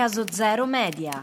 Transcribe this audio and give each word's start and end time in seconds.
Caso 0.00 0.24
Zero 0.30 0.64
Media. 0.64 1.22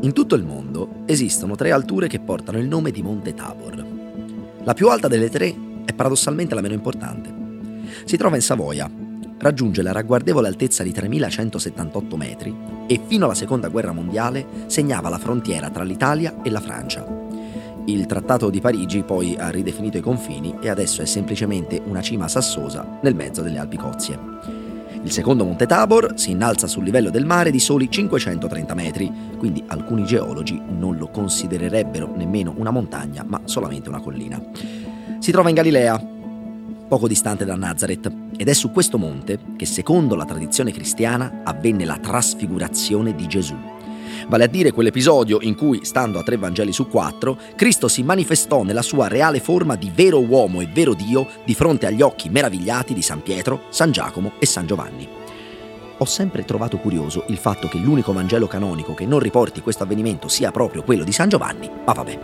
In 0.00 0.12
tutto 0.14 0.34
il 0.34 0.44
mondo 0.44 1.02
esistono 1.04 1.56
tre 1.56 1.72
alture 1.72 2.08
che 2.08 2.20
portano 2.20 2.56
il 2.56 2.66
nome 2.66 2.90
di 2.90 3.02
Monte 3.02 3.34
Tabor. 3.34 3.84
La 4.62 4.72
più 4.72 4.88
alta 4.88 5.08
delle 5.08 5.28
tre 5.28 5.54
è 5.84 5.92
paradossalmente 5.92 6.54
la 6.54 6.62
meno 6.62 6.72
importante. 6.72 7.30
Si 8.06 8.16
trova 8.16 8.36
in 8.36 8.42
Savoia, 8.42 8.90
raggiunge 9.36 9.82
la 9.82 9.92
ragguardevole 9.92 10.48
altezza 10.48 10.82
di 10.82 10.92
3178 10.92 12.16
metri 12.16 12.56
e 12.86 12.98
fino 13.06 13.26
alla 13.26 13.34
seconda 13.34 13.68
guerra 13.68 13.92
mondiale 13.92 14.64
segnava 14.68 15.10
la 15.10 15.18
frontiera 15.18 15.68
tra 15.68 15.84
l'Italia 15.84 16.40
e 16.42 16.48
la 16.48 16.60
Francia. 16.60 17.17
Il 17.88 18.04
Trattato 18.04 18.50
di 18.50 18.60
Parigi 18.60 19.02
poi 19.02 19.34
ha 19.38 19.48
ridefinito 19.48 19.96
i 19.96 20.02
confini 20.02 20.54
e 20.60 20.68
adesso 20.68 21.00
è 21.00 21.06
semplicemente 21.06 21.80
una 21.82 22.02
cima 22.02 22.28
sassosa 22.28 22.98
nel 23.00 23.14
mezzo 23.14 23.40
delle 23.40 23.56
Alpi 23.56 23.78
Cozie. 23.78 24.18
Il 25.02 25.10
secondo 25.10 25.46
Monte 25.46 25.64
Tabor 25.64 26.12
si 26.16 26.32
innalza 26.32 26.66
sul 26.66 26.84
livello 26.84 27.08
del 27.08 27.24
mare 27.24 27.50
di 27.50 27.58
soli 27.58 27.90
530 27.90 28.74
metri, 28.74 29.10
quindi 29.38 29.64
alcuni 29.68 30.04
geologi 30.04 30.60
non 30.68 30.98
lo 30.98 31.08
considererebbero 31.08 32.12
nemmeno 32.14 32.52
una 32.58 32.70
montagna, 32.70 33.24
ma 33.26 33.40
solamente 33.44 33.88
una 33.88 34.00
collina. 34.00 34.38
Si 35.18 35.32
trova 35.32 35.48
in 35.48 35.54
Galilea, 35.54 35.98
poco 36.88 37.08
distante 37.08 37.46
da 37.46 37.56
Nazareth, 37.56 38.12
ed 38.36 38.48
è 38.48 38.52
su 38.52 38.70
questo 38.70 38.98
monte 38.98 39.38
che, 39.56 39.64
secondo 39.64 40.14
la 40.14 40.26
tradizione 40.26 40.72
cristiana, 40.72 41.40
avvenne 41.42 41.86
la 41.86 41.96
trasfigurazione 41.96 43.14
di 43.14 43.26
Gesù 43.26 43.56
vale 44.26 44.44
a 44.44 44.48
dire 44.48 44.72
quell'episodio 44.72 45.38
in 45.42 45.54
cui, 45.54 45.84
stando 45.84 46.18
a 46.18 46.22
tre 46.22 46.36
Vangeli 46.36 46.72
su 46.72 46.88
quattro, 46.88 47.38
Cristo 47.54 47.88
si 47.88 48.02
manifestò 48.02 48.62
nella 48.62 48.82
sua 48.82 49.08
reale 49.08 49.40
forma 49.40 49.76
di 49.76 49.90
vero 49.94 50.20
uomo 50.20 50.60
e 50.60 50.68
vero 50.72 50.94
Dio 50.94 51.26
di 51.44 51.54
fronte 51.54 51.86
agli 51.86 52.02
occhi 52.02 52.28
meravigliati 52.28 52.94
di 52.94 53.02
San 53.02 53.22
Pietro, 53.22 53.62
San 53.68 53.92
Giacomo 53.92 54.32
e 54.38 54.46
San 54.46 54.66
Giovanni. 54.66 55.08
Ho 56.00 56.04
sempre 56.04 56.44
trovato 56.44 56.78
curioso 56.78 57.24
il 57.28 57.38
fatto 57.38 57.66
che 57.68 57.78
l'unico 57.78 58.12
Vangelo 58.12 58.46
canonico 58.46 58.94
che 58.94 59.04
non 59.04 59.18
riporti 59.18 59.60
questo 59.60 59.82
avvenimento 59.82 60.28
sia 60.28 60.52
proprio 60.52 60.82
quello 60.82 61.02
di 61.02 61.12
San 61.12 61.28
Giovanni, 61.28 61.68
ma 61.84 61.92
vabbè. 61.92 62.18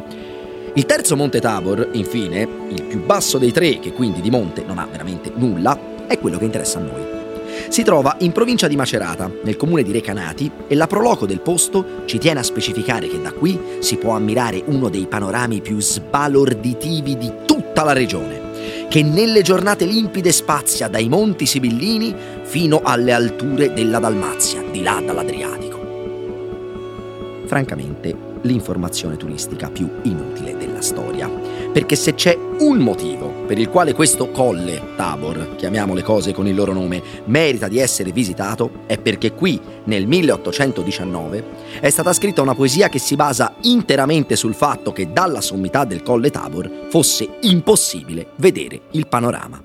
Il 0.74 0.86
terzo 0.86 1.16
Monte 1.16 1.40
Tabor, 1.40 1.90
infine, 1.92 2.48
il 2.68 2.82
più 2.82 3.04
basso 3.04 3.38
dei 3.38 3.52
tre, 3.52 3.78
che 3.78 3.92
quindi 3.92 4.20
di 4.20 4.30
monte 4.30 4.64
non 4.64 4.78
ha 4.78 4.86
veramente 4.86 5.32
nulla, 5.34 6.06
è 6.06 6.18
quello 6.18 6.38
che 6.38 6.44
interessa 6.44 6.78
a 6.78 6.82
noi. 6.82 7.13
Si 7.68 7.82
trova 7.82 8.16
in 8.20 8.32
provincia 8.32 8.68
di 8.68 8.76
Macerata, 8.76 9.30
nel 9.42 9.56
comune 9.56 9.82
di 9.82 9.92
Recanati, 9.92 10.50
e 10.68 10.74
la 10.74 10.86
proloco 10.86 11.26
del 11.26 11.40
posto 11.40 12.02
ci 12.04 12.18
tiene 12.18 12.40
a 12.40 12.44
specificare 12.44 13.08
che 13.08 13.20
da 13.20 13.32
qui 13.32 13.58
si 13.80 13.96
può 13.96 14.12
ammirare 14.12 14.62
uno 14.66 14.88
dei 14.88 15.06
panorami 15.06 15.60
più 15.60 15.80
sbalorditivi 15.80 17.16
di 17.16 17.32
tutta 17.44 17.82
la 17.82 17.92
regione, 17.92 18.86
che 18.88 19.02
nelle 19.02 19.42
giornate 19.42 19.84
limpide 19.86 20.30
spazia 20.30 20.88
dai 20.88 21.08
monti 21.08 21.46
sibillini 21.46 22.14
fino 22.42 22.80
alle 22.84 23.12
alture 23.12 23.72
della 23.72 23.98
Dalmazia, 23.98 24.62
di 24.70 24.82
là 24.82 25.02
dall'Adriatico. 25.04 25.82
Francamente, 27.46 28.16
l'informazione 28.42 29.16
turistica 29.16 29.68
più 29.70 29.88
inutile 30.02 30.56
della 30.56 30.80
storia. 30.80 31.28
Perché 31.74 31.96
se 31.96 32.14
c'è 32.14 32.38
un 32.60 32.78
motivo 32.78 33.26
per 33.48 33.58
il 33.58 33.68
quale 33.68 33.94
questo 33.94 34.30
colle, 34.30 34.80
Tabor, 34.94 35.56
chiamiamo 35.56 35.92
le 35.92 36.04
cose 36.04 36.32
con 36.32 36.46
il 36.46 36.54
loro 36.54 36.72
nome, 36.72 37.02
merita 37.24 37.66
di 37.66 37.80
essere 37.80 38.12
visitato, 38.12 38.82
è 38.86 38.96
perché 38.96 39.32
qui, 39.32 39.60
nel 39.86 40.06
1819, 40.06 41.44
è 41.80 41.90
stata 41.90 42.12
scritta 42.12 42.42
una 42.42 42.54
poesia 42.54 42.88
che 42.88 43.00
si 43.00 43.16
basa 43.16 43.56
interamente 43.62 44.36
sul 44.36 44.54
fatto 44.54 44.92
che 44.92 45.10
dalla 45.12 45.40
sommità 45.40 45.84
del 45.84 46.04
colle 46.04 46.30
Tabor 46.30 46.86
fosse 46.90 47.38
impossibile 47.40 48.28
vedere 48.36 48.82
il 48.92 49.08
panorama. 49.08 49.60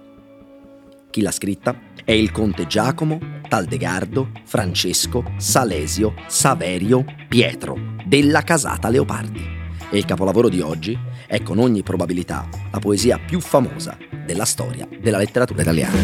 Chi 1.11 1.21
l'ha 1.21 1.31
scritta? 1.31 1.79
È 2.03 2.11
il 2.11 2.31
conte 2.31 2.65
Giacomo, 2.65 3.19
Taldegardo, 3.47 4.31
Francesco, 4.45 5.33
Salesio, 5.37 6.15
Saverio, 6.25 7.05
Pietro, 7.27 7.77
della 8.03 8.41
casata 8.41 8.89
Leopardi. 8.89 9.57
E 9.91 9.97
il 9.97 10.05
capolavoro 10.05 10.49
di 10.49 10.61
oggi 10.61 10.97
è 11.29 11.43
con 11.43 11.59
ogni 11.59 11.83
probabilità 11.83 12.49
la 12.71 12.79
poesia 12.79 13.19
più 13.23 13.39
famosa 13.39 13.95
della 14.25 14.45
storia 14.45 14.87
della 14.99 15.19
letteratura 15.19 15.61
italiana. 15.61 15.97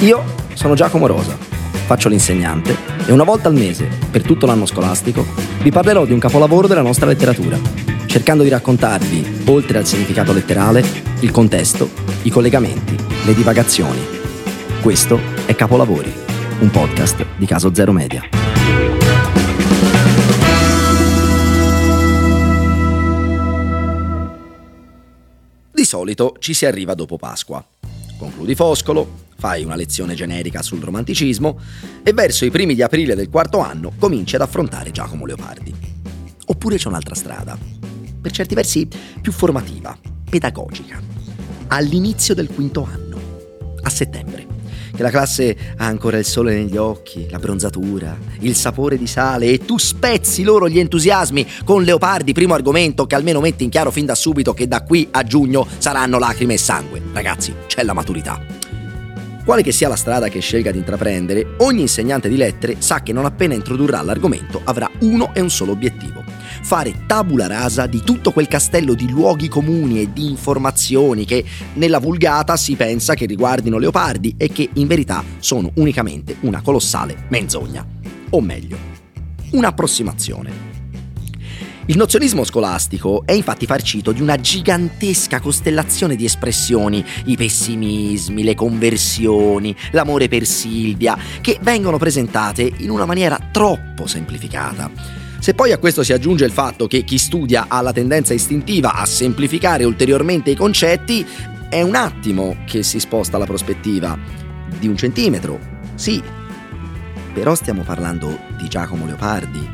Io 0.00 0.22
sono 0.52 0.74
Giacomo 0.74 1.06
Rosa, 1.06 1.34
faccio 1.86 2.10
l'insegnante 2.10 2.76
e 3.06 3.12
una 3.12 3.24
volta 3.24 3.48
al 3.48 3.54
mese, 3.54 3.88
per 4.10 4.20
tutto 4.22 4.44
l'anno 4.44 4.66
scolastico, 4.66 5.24
vi 5.62 5.70
parlerò 5.70 6.04
di 6.04 6.12
un 6.12 6.18
capolavoro 6.18 6.66
della 6.68 6.82
nostra 6.82 7.06
letteratura, 7.06 7.58
cercando 8.04 8.42
di 8.42 8.50
raccontarvi, 8.50 9.44
oltre 9.46 9.78
al 9.78 9.86
significato 9.86 10.34
letterale, 10.34 10.84
il 11.20 11.30
contesto, 11.30 11.88
i 12.22 12.30
collegamenti, 12.30 12.96
le 13.24 13.34
divagazioni. 13.34 14.15
Questo 14.86 15.18
è 15.46 15.56
Capolavori, 15.56 16.14
un 16.60 16.70
podcast 16.70 17.26
di 17.36 17.44
Caso 17.44 17.74
Zero 17.74 17.90
Media. 17.90 18.22
Di 25.72 25.84
solito 25.84 26.36
ci 26.38 26.54
si 26.54 26.66
arriva 26.66 26.94
dopo 26.94 27.16
Pasqua. 27.16 27.66
Concludi 28.16 28.54
Foscolo, 28.54 29.24
fai 29.36 29.64
una 29.64 29.74
lezione 29.74 30.14
generica 30.14 30.62
sul 30.62 30.78
romanticismo 30.78 31.58
e 32.04 32.12
verso 32.12 32.44
i 32.44 32.52
primi 32.52 32.76
di 32.76 32.82
aprile 32.82 33.16
del 33.16 33.28
quarto 33.28 33.58
anno 33.58 33.92
cominci 33.98 34.36
ad 34.36 34.42
affrontare 34.42 34.92
Giacomo 34.92 35.26
Leopardi. 35.26 35.74
Oppure 36.46 36.76
c'è 36.76 36.86
un'altra 36.86 37.16
strada, 37.16 37.58
per 38.20 38.30
certi 38.30 38.54
versi 38.54 38.88
più 39.20 39.32
formativa, 39.32 39.98
pedagogica, 40.30 41.02
all'inizio 41.66 42.34
del 42.34 42.46
quinto 42.46 42.84
anno, 42.88 43.18
a 43.82 43.90
settembre 43.90 44.54
che 44.96 45.02
la 45.02 45.10
classe 45.10 45.56
ha 45.76 45.84
ancora 45.84 46.18
il 46.18 46.24
sole 46.24 46.54
negli 46.54 46.76
occhi, 46.76 47.28
la 47.30 47.38
bronzatura, 47.38 48.16
il 48.40 48.56
sapore 48.56 48.98
di 48.98 49.06
sale 49.06 49.46
e 49.46 49.58
tu 49.58 49.78
spezzi 49.78 50.42
loro 50.42 50.68
gli 50.68 50.78
entusiasmi 50.78 51.46
con 51.64 51.84
Leopardi, 51.84 52.32
primo 52.32 52.54
argomento 52.54 53.06
che 53.06 53.14
almeno 53.14 53.40
mette 53.40 53.62
in 53.62 53.70
chiaro 53.70 53.90
fin 53.90 54.06
da 54.06 54.14
subito 54.14 54.54
che 54.54 54.66
da 54.66 54.82
qui 54.82 55.06
a 55.10 55.22
giugno 55.22 55.66
saranno 55.78 56.18
lacrime 56.18 56.54
e 56.54 56.58
sangue. 56.58 57.00
Ragazzi, 57.12 57.54
c'è 57.66 57.84
la 57.84 57.92
maturità. 57.92 58.40
Quale 59.44 59.62
che 59.62 59.70
sia 59.70 59.86
la 59.86 59.94
strada 59.94 60.26
che 60.26 60.40
scelga 60.40 60.72
di 60.72 60.78
intraprendere, 60.78 61.54
ogni 61.58 61.82
insegnante 61.82 62.28
di 62.28 62.36
lettere 62.36 62.76
sa 62.78 63.02
che 63.02 63.12
non 63.12 63.26
appena 63.26 63.54
introdurrà 63.54 64.02
l'argomento 64.02 64.60
avrà 64.64 64.90
uno 65.02 65.32
e 65.34 65.40
un 65.40 65.50
solo 65.50 65.70
obiettivo. 65.70 66.25
Fare 66.62 67.04
tabula 67.06 67.46
rasa 67.46 67.86
di 67.86 68.02
tutto 68.02 68.32
quel 68.32 68.48
castello 68.48 68.94
di 68.94 69.08
luoghi 69.08 69.48
comuni 69.48 70.00
e 70.00 70.12
di 70.12 70.28
informazioni 70.28 71.24
che 71.24 71.44
nella 71.74 71.98
vulgata 71.98 72.56
si 72.56 72.74
pensa 72.74 73.14
che 73.14 73.26
riguardino 73.26 73.78
Leopardi 73.78 74.34
e 74.36 74.48
che 74.48 74.68
in 74.72 74.86
verità 74.86 75.22
sono 75.38 75.70
unicamente 75.74 76.36
una 76.40 76.60
colossale 76.62 77.26
menzogna. 77.28 77.86
O 78.30 78.40
meglio, 78.40 78.76
un'approssimazione. 79.50 80.74
Il 81.88 81.96
nozionismo 81.96 82.42
scolastico 82.42 83.22
è 83.24 83.30
infatti 83.30 83.64
farcito 83.64 84.10
di 84.10 84.20
una 84.20 84.34
gigantesca 84.34 85.38
costellazione 85.38 86.16
di 86.16 86.24
espressioni, 86.24 87.04
i 87.26 87.36
pessimismi, 87.36 88.42
le 88.42 88.56
conversioni, 88.56 89.74
l'amore 89.92 90.26
per 90.26 90.46
Silvia, 90.46 91.16
che 91.40 91.60
vengono 91.62 91.96
presentate 91.96 92.72
in 92.78 92.90
una 92.90 93.04
maniera 93.04 93.38
troppo 93.52 94.08
semplificata. 94.08 95.25
Se 95.46 95.54
poi 95.54 95.70
a 95.70 95.78
questo 95.78 96.02
si 96.02 96.12
aggiunge 96.12 96.44
il 96.44 96.50
fatto 96.50 96.88
che 96.88 97.04
chi 97.04 97.18
studia 97.18 97.66
ha 97.68 97.80
la 97.80 97.92
tendenza 97.92 98.34
istintiva 98.34 98.94
a 98.94 99.06
semplificare 99.06 99.84
ulteriormente 99.84 100.50
i 100.50 100.56
concetti, 100.56 101.24
è 101.70 101.82
un 101.82 101.94
attimo 101.94 102.64
che 102.66 102.82
si 102.82 102.98
sposta 102.98 103.38
la 103.38 103.44
prospettiva. 103.44 104.18
Di 104.76 104.88
un 104.88 104.96
centimetro, 104.96 105.60
sì. 105.94 106.20
Però 107.32 107.54
stiamo 107.54 107.82
parlando 107.82 108.36
di 108.58 108.66
Giacomo 108.66 109.06
Leopardi, 109.06 109.64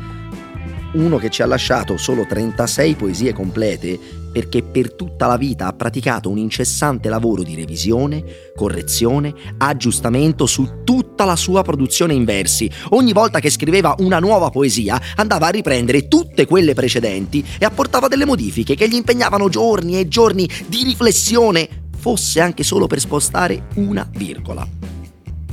uno 0.91 1.17
che 1.17 1.31
ci 1.31 1.41
ha 1.41 1.47
lasciato 1.47 1.97
solo 1.97 2.27
36 2.27 2.93
poesie 2.93 3.33
complete 3.33 3.99
perché 4.33 4.63
per 4.63 4.93
tutta 4.93 5.27
la 5.27 5.37
vita 5.37 5.67
ha 5.67 5.73
praticato 5.73 6.29
un 6.29 6.37
incessante 6.37 7.07
lavoro 7.07 7.43
di 7.43 7.55
revisione, 7.55 8.51
correzione, 8.55 9.33
aggiustamento 9.57 10.45
su 10.47 10.83
tutta 10.83 11.23
la 11.23 11.35
sua 11.37 11.61
produzione 11.61 12.13
in 12.13 12.25
versi. 12.25 12.69
Ogni 12.89 13.13
volta 13.13 13.39
che 13.39 13.51
scriveva 13.51 13.95
una 13.99 14.19
nuova 14.19 14.49
poesia 14.49 14.99
andava 15.15 15.47
a 15.47 15.51
riprendere 15.51 16.07
tutte 16.07 16.45
quelle 16.45 16.73
precedenti 16.73 17.45
e 17.59 17.63
apportava 17.63 18.07
delle 18.07 18.25
modifiche 18.25 18.75
che 18.75 18.89
gli 18.89 18.95
impegnavano 18.95 19.47
giorni 19.47 19.99
e 19.99 20.07
giorni 20.07 20.49
di 20.67 20.83
riflessione, 20.83 21.69
fosse 21.95 22.41
anche 22.41 22.63
solo 22.63 22.87
per 22.87 22.99
spostare 22.99 23.67
una 23.75 24.09
virgola. 24.11 24.92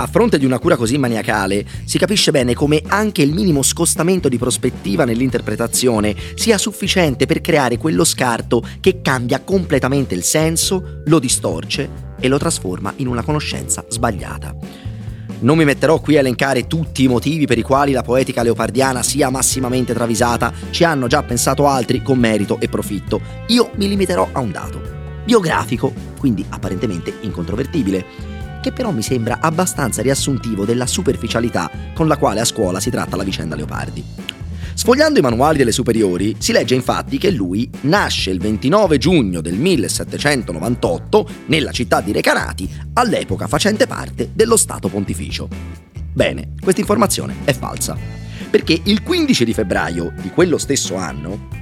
A 0.00 0.06
fronte 0.06 0.38
di 0.38 0.46
una 0.46 0.58
cura 0.58 0.76
così 0.76 0.96
maniacale, 0.96 1.62
si 1.84 1.98
capisce 1.98 2.30
bene 2.30 2.54
come 2.54 2.82
anche 2.86 3.20
il 3.20 3.34
minimo 3.34 3.60
scostamento 3.60 4.30
di 4.30 4.38
prospettiva 4.38 5.04
nell'interpretazione 5.04 6.16
sia 6.36 6.56
sufficiente 6.56 7.26
per 7.26 7.42
creare 7.42 7.76
quello 7.76 8.04
scarto 8.04 8.62
che 8.80 9.02
cambia 9.02 9.40
completamente 9.40 10.14
il 10.14 10.22
senso, 10.22 11.02
lo 11.04 11.18
distorce 11.18 12.14
e 12.18 12.28
lo 12.28 12.38
trasforma 12.38 12.94
in 12.96 13.08
una 13.08 13.22
conoscenza 13.22 13.84
sbagliata. 13.86 14.56
Non 15.40 15.58
mi 15.58 15.66
metterò 15.66 16.00
qui 16.00 16.16
a 16.16 16.20
elencare 16.20 16.66
tutti 16.66 17.02
i 17.02 17.08
motivi 17.08 17.44
per 17.44 17.58
i 17.58 17.62
quali 17.62 17.92
la 17.92 18.02
poetica 18.02 18.42
leopardiana 18.42 19.02
sia 19.02 19.28
massimamente 19.28 19.92
travisata, 19.92 20.50
ci 20.70 20.82
hanno 20.82 21.08
già 21.08 21.22
pensato 21.22 21.66
altri 21.66 22.02
con 22.02 22.18
merito 22.18 22.58
e 22.58 22.68
profitto. 22.70 23.20
Io 23.48 23.70
mi 23.74 23.86
limiterò 23.86 24.30
a 24.32 24.40
un 24.40 24.50
dato, 24.50 24.80
biografico, 25.26 25.92
quindi 26.16 26.42
apparentemente 26.48 27.18
incontrovertibile, 27.20 28.29
che 28.60 28.72
però 28.72 28.90
mi 28.90 29.02
sembra 29.02 29.38
abbastanza 29.40 30.02
riassuntivo 30.02 30.64
della 30.64 30.86
superficialità 30.86 31.70
con 31.94 32.06
la 32.06 32.16
quale 32.16 32.40
a 32.40 32.44
scuola 32.44 32.80
si 32.80 32.90
tratta 32.90 33.16
la 33.16 33.24
vicenda 33.24 33.56
Leopardi. 33.56 34.04
Sfogliando 34.74 35.18
i 35.18 35.22
manuali 35.22 35.58
delle 35.58 35.72
superiori 35.72 36.36
si 36.38 36.52
legge 36.52 36.74
infatti 36.74 37.18
che 37.18 37.30
lui 37.30 37.68
nasce 37.82 38.30
il 38.30 38.38
29 38.38 38.96
giugno 38.98 39.40
del 39.40 39.54
1798 39.54 41.28
nella 41.46 41.70
città 41.70 42.00
di 42.00 42.12
Recanati, 42.12 42.70
all'epoca 42.94 43.46
facente 43.46 43.86
parte 43.86 44.30
dello 44.32 44.56
Stato 44.56 44.88
Pontificio. 44.88 45.48
Bene, 46.12 46.54
questa 46.60 46.80
informazione 46.80 47.36
è 47.44 47.52
falsa, 47.52 47.96
perché 48.48 48.80
il 48.84 49.02
15 49.02 49.44
di 49.44 49.52
febbraio 49.52 50.14
di 50.20 50.30
quello 50.30 50.56
stesso 50.56 50.96
anno 50.96 51.59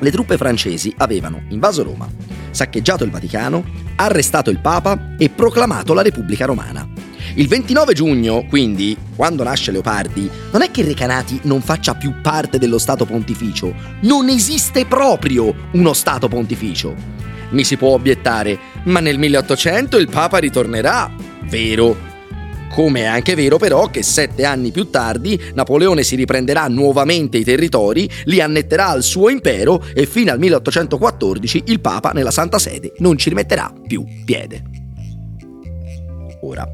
le 0.00 0.10
truppe 0.10 0.36
francesi 0.36 0.92
avevano 0.98 1.42
invaso 1.48 1.82
Roma, 1.82 2.08
saccheggiato 2.50 3.04
il 3.04 3.10
Vaticano, 3.10 3.64
arrestato 3.96 4.50
il 4.50 4.60
Papa 4.60 5.14
e 5.16 5.28
proclamato 5.28 5.94
la 5.94 6.02
Repubblica 6.02 6.46
Romana. 6.46 6.88
Il 7.34 7.46
29 7.46 7.92
giugno, 7.94 8.44
quindi, 8.48 8.96
quando 9.14 9.44
nasce 9.44 9.70
Leopardi, 9.70 10.28
non 10.50 10.62
è 10.62 10.70
che 10.70 10.82
Recanati 10.82 11.40
non 11.44 11.60
faccia 11.60 11.94
più 11.94 12.20
parte 12.20 12.58
dello 12.58 12.78
Stato 12.78 13.04
Pontificio, 13.04 13.72
non 14.02 14.28
esiste 14.28 14.84
proprio 14.86 15.54
uno 15.72 15.92
Stato 15.92 16.28
Pontificio. 16.28 16.94
Mi 17.50 17.64
si 17.64 17.76
può 17.76 17.90
obiettare, 17.90 18.58
ma 18.84 19.00
nel 19.00 19.18
1800 19.18 19.98
il 19.98 20.08
Papa 20.08 20.38
ritornerà. 20.38 21.10
Vero. 21.44 22.09
Come 22.70 23.00
è 23.00 23.06
anche 23.06 23.34
vero 23.34 23.58
però 23.58 23.90
che 23.90 24.04
sette 24.04 24.44
anni 24.44 24.70
più 24.70 24.90
tardi 24.90 25.38
Napoleone 25.54 26.04
si 26.04 26.14
riprenderà 26.14 26.68
nuovamente 26.68 27.36
i 27.36 27.44
territori, 27.44 28.08
li 28.24 28.40
annetterà 28.40 28.88
al 28.88 29.02
suo 29.02 29.28
impero 29.28 29.84
e 29.92 30.06
fino 30.06 30.30
al 30.30 30.38
1814 30.38 31.64
il 31.66 31.80
Papa 31.80 32.12
nella 32.12 32.30
Santa 32.30 32.60
Sede 32.60 32.92
non 32.98 33.18
ci 33.18 33.28
rimetterà 33.28 33.72
più 33.86 34.04
piede. 34.24 34.62
Ora, 36.42 36.66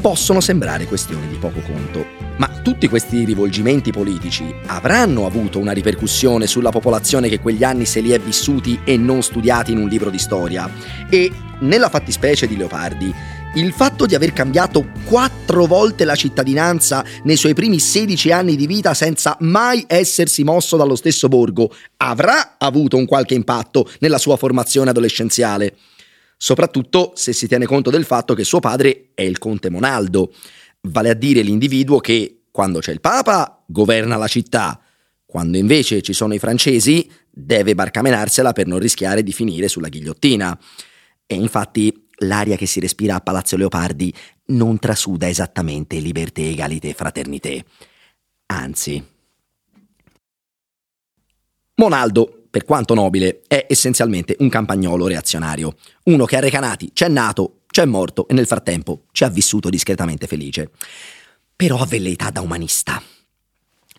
possono 0.00 0.40
sembrare 0.40 0.86
questioni 0.86 1.28
di 1.28 1.36
poco 1.36 1.60
conto, 1.60 2.04
ma 2.36 2.48
tutti 2.62 2.88
questi 2.88 3.24
rivolgimenti 3.24 3.92
politici 3.92 4.52
avranno 4.66 5.26
avuto 5.26 5.60
una 5.60 5.70
ripercussione 5.70 6.48
sulla 6.48 6.70
popolazione 6.70 7.28
che 7.28 7.38
quegli 7.38 7.62
anni 7.62 7.86
se 7.86 8.00
li 8.00 8.10
è 8.10 8.18
vissuti 8.18 8.80
e 8.84 8.96
non 8.96 9.22
studiati 9.22 9.70
in 9.70 9.78
un 9.78 9.88
libro 9.88 10.10
di 10.10 10.18
storia. 10.18 10.68
E 11.08 11.30
nella 11.60 11.88
fattispecie 11.88 12.48
di 12.48 12.56
Leopardi, 12.56 13.14
il 13.54 13.72
fatto 13.72 14.06
di 14.06 14.14
aver 14.14 14.32
cambiato 14.32 14.92
quattro 15.04 15.66
volte 15.66 16.06
la 16.06 16.14
cittadinanza 16.14 17.04
nei 17.24 17.36
suoi 17.36 17.52
primi 17.52 17.78
16 17.78 18.32
anni 18.32 18.56
di 18.56 18.66
vita 18.66 18.94
senza 18.94 19.36
mai 19.40 19.84
essersi 19.86 20.42
mosso 20.42 20.78
dallo 20.78 20.96
stesso 20.96 21.28
borgo 21.28 21.70
avrà 21.98 22.56
avuto 22.56 22.96
un 22.96 23.04
qualche 23.04 23.34
impatto 23.34 23.90
nella 23.98 24.16
sua 24.16 24.38
formazione 24.38 24.88
adolescenziale. 24.88 25.76
Soprattutto 26.38 27.12
se 27.14 27.34
si 27.34 27.46
tiene 27.46 27.66
conto 27.66 27.90
del 27.90 28.06
fatto 28.06 28.32
che 28.32 28.42
suo 28.42 28.58
padre 28.58 29.10
è 29.14 29.22
il 29.22 29.36
conte 29.36 29.68
Monaldo, 29.68 30.32
vale 30.82 31.10
a 31.10 31.14
dire 31.14 31.42
l'individuo 31.42 31.98
che, 31.98 32.44
quando 32.50 32.78
c'è 32.78 32.90
il 32.90 33.00
Papa, 33.00 33.62
governa 33.66 34.16
la 34.16 34.28
città, 34.28 34.80
quando 35.26 35.58
invece 35.58 36.00
ci 36.00 36.14
sono 36.14 36.32
i 36.32 36.38
francesi, 36.38 37.08
deve 37.30 37.74
barcamenarsela 37.74 38.52
per 38.52 38.66
non 38.66 38.78
rischiare 38.78 39.22
di 39.22 39.32
finire 39.32 39.68
sulla 39.68 39.88
ghigliottina. 39.88 40.58
E 41.26 41.34
infatti 41.34 42.08
l'aria 42.18 42.56
che 42.56 42.66
si 42.66 42.80
respira 42.80 43.14
a 43.14 43.20
Palazzo 43.20 43.56
Leopardi 43.56 44.12
non 44.46 44.78
trasuda 44.78 45.28
esattamente 45.28 45.98
liberté, 45.98 46.48
egalité, 46.48 46.92
fraternité. 46.92 47.64
Anzi. 48.46 49.04
Monaldo 51.74 52.42
per 52.52 52.66
quanto 52.66 52.92
nobile, 52.92 53.40
è 53.48 53.64
essenzialmente 53.66 54.36
un 54.40 54.50
campagnolo 54.50 55.06
reazionario. 55.06 55.74
Uno 56.04 56.26
che 56.26 56.36
a 56.36 56.40
Recanati 56.40 56.90
c'è 56.92 57.08
nato, 57.08 57.62
c'è 57.66 57.86
morto 57.86 58.28
e 58.28 58.34
nel 58.34 58.46
frattempo 58.46 59.04
ci 59.10 59.24
ha 59.24 59.30
vissuto 59.30 59.70
discretamente 59.70 60.26
felice. 60.26 60.70
Però 61.56 61.78
ha 61.78 61.86
velleità 61.86 62.28
da 62.28 62.42
umanista. 62.42 63.02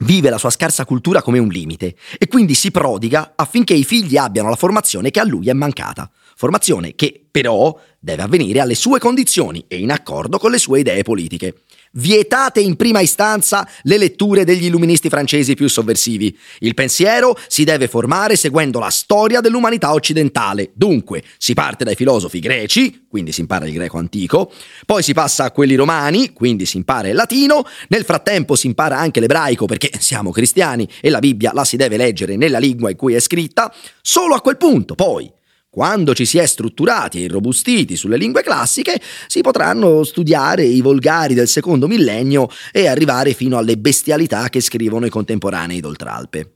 Vive 0.01 0.29
la 0.29 0.37
sua 0.37 0.51
scarsa 0.51 0.85
cultura 0.85 1.23
come 1.23 1.39
un 1.39 1.47
limite 1.47 1.95
e 2.19 2.27
quindi 2.27 2.53
si 2.53 2.69
prodiga 2.69 3.33
affinché 3.35 3.73
i 3.73 3.83
figli 3.83 4.17
abbiano 4.17 4.49
la 4.49 4.55
formazione 4.55 5.09
che 5.09 5.19
a 5.19 5.25
lui 5.25 5.49
è 5.49 5.53
mancata. 5.53 6.11
Formazione 6.35 6.95
che, 6.95 7.25
però, 7.29 7.79
deve 7.99 8.23
avvenire 8.23 8.59
alle 8.59 8.75
sue 8.75 8.99
condizioni 8.99 9.63
e 9.67 9.77
in 9.77 9.91
accordo 9.91 10.37
con 10.37 10.51
le 10.51 10.57
sue 10.57 10.81
idee 10.81 11.03
politiche 11.03 11.55
vietate 11.93 12.59
in 12.59 12.75
prima 12.75 13.01
istanza 13.01 13.67
le 13.83 13.97
letture 13.97 14.43
degli 14.43 14.65
illuministi 14.65 15.09
francesi 15.09 15.55
più 15.55 15.67
sovversivi. 15.67 16.37
Il 16.59 16.73
pensiero 16.73 17.37
si 17.47 17.63
deve 17.63 17.87
formare 17.87 18.35
seguendo 18.35 18.79
la 18.79 18.89
storia 18.89 19.41
dell'umanità 19.41 19.93
occidentale. 19.93 20.71
Dunque, 20.73 21.23
si 21.37 21.53
parte 21.53 21.83
dai 21.83 21.95
filosofi 21.95 22.39
greci, 22.39 23.05
quindi 23.07 23.31
si 23.31 23.41
impara 23.41 23.65
il 23.65 23.73
greco 23.73 23.97
antico, 23.97 24.51
poi 24.85 25.03
si 25.03 25.13
passa 25.13 25.45
a 25.45 25.51
quelli 25.51 25.75
romani, 25.75 26.33
quindi 26.33 26.65
si 26.65 26.77
impara 26.77 27.09
il 27.09 27.15
latino, 27.15 27.65
nel 27.89 28.05
frattempo 28.05 28.55
si 28.55 28.67
impara 28.67 28.97
anche 28.97 29.19
l'ebraico 29.19 29.65
perché 29.65 29.91
siamo 29.99 30.31
cristiani 30.31 30.87
e 31.01 31.09
la 31.09 31.19
Bibbia 31.19 31.51
la 31.53 31.63
si 31.63 31.77
deve 31.77 31.97
leggere 31.97 32.35
nella 32.35 32.59
lingua 32.59 32.89
in 32.89 32.95
cui 32.95 33.13
è 33.13 33.19
scritta. 33.19 33.73
Solo 34.01 34.35
a 34.35 34.41
quel 34.41 34.57
punto, 34.57 34.95
poi, 34.95 35.31
quando 35.73 36.13
ci 36.13 36.25
si 36.25 36.37
è 36.37 36.45
strutturati 36.45 37.17
e 37.17 37.21
irrobustiti 37.23 37.95
sulle 37.95 38.15
lingue 38.15 38.43
classiche, 38.43 39.01
si 39.25 39.41
potranno 39.41 40.03
studiare 40.03 40.63
i 40.63 40.81
volgari 40.81 41.33
del 41.33 41.47
secondo 41.47 41.87
millennio 41.87 42.47
e 42.71 42.85
arrivare 42.85 43.33
fino 43.33 43.57
alle 43.57 43.75
bestialità 43.75 44.49
che 44.49 44.61
scrivono 44.61 45.07
i 45.07 45.09
contemporanei 45.09 45.79
d'Oltralpe. 45.79 46.51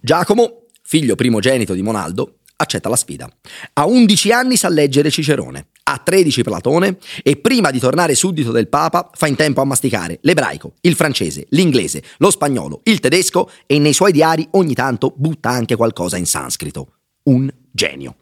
Giacomo, 0.00 0.64
figlio 0.82 1.14
primogenito 1.14 1.72
di 1.72 1.82
Monaldo, 1.82 2.38
accetta 2.56 2.88
la 2.88 2.96
sfida. 2.96 3.30
A 3.74 3.86
11 3.86 4.32
anni 4.32 4.56
sa 4.56 4.70
leggere 4.70 5.08
Cicerone, 5.08 5.68
a 5.84 5.98
13 6.02 6.42
Platone 6.42 6.98
e 7.22 7.36
prima 7.36 7.70
di 7.70 7.78
tornare 7.78 8.16
suddito 8.16 8.50
del 8.50 8.66
Papa 8.66 9.08
fa 9.14 9.28
in 9.28 9.36
tempo 9.36 9.60
a 9.60 9.64
masticare 9.64 10.18
l'ebraico, 10.22 10.72
il 10.80 10.96
francese, 10.96 11.46
l'inglese, 11.50 12.02
lo 12.16 12.32
spagnolo, 12.32 12.80
il 12.86 12.98
tedesco 12.98 13.48
e 13.66 13.78
nei 13.78 13.92
suoi 13.92 14.10
diari 14.10 14.48
ogni 14.52 14.74
tanto 14.74 15.14
butta 15.16 15.50
anche 15.50 15.76
qualcosa 15.76 16.16
in 16.16 16.26
sanscrito. 16.26 16.95
Un 17.26 17.52
genio. 17.72 18.16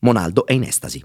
Monaldo 0.00 0.46
è 0.46 0.52
in 0.52 0.62
estasi. 0.62 1.04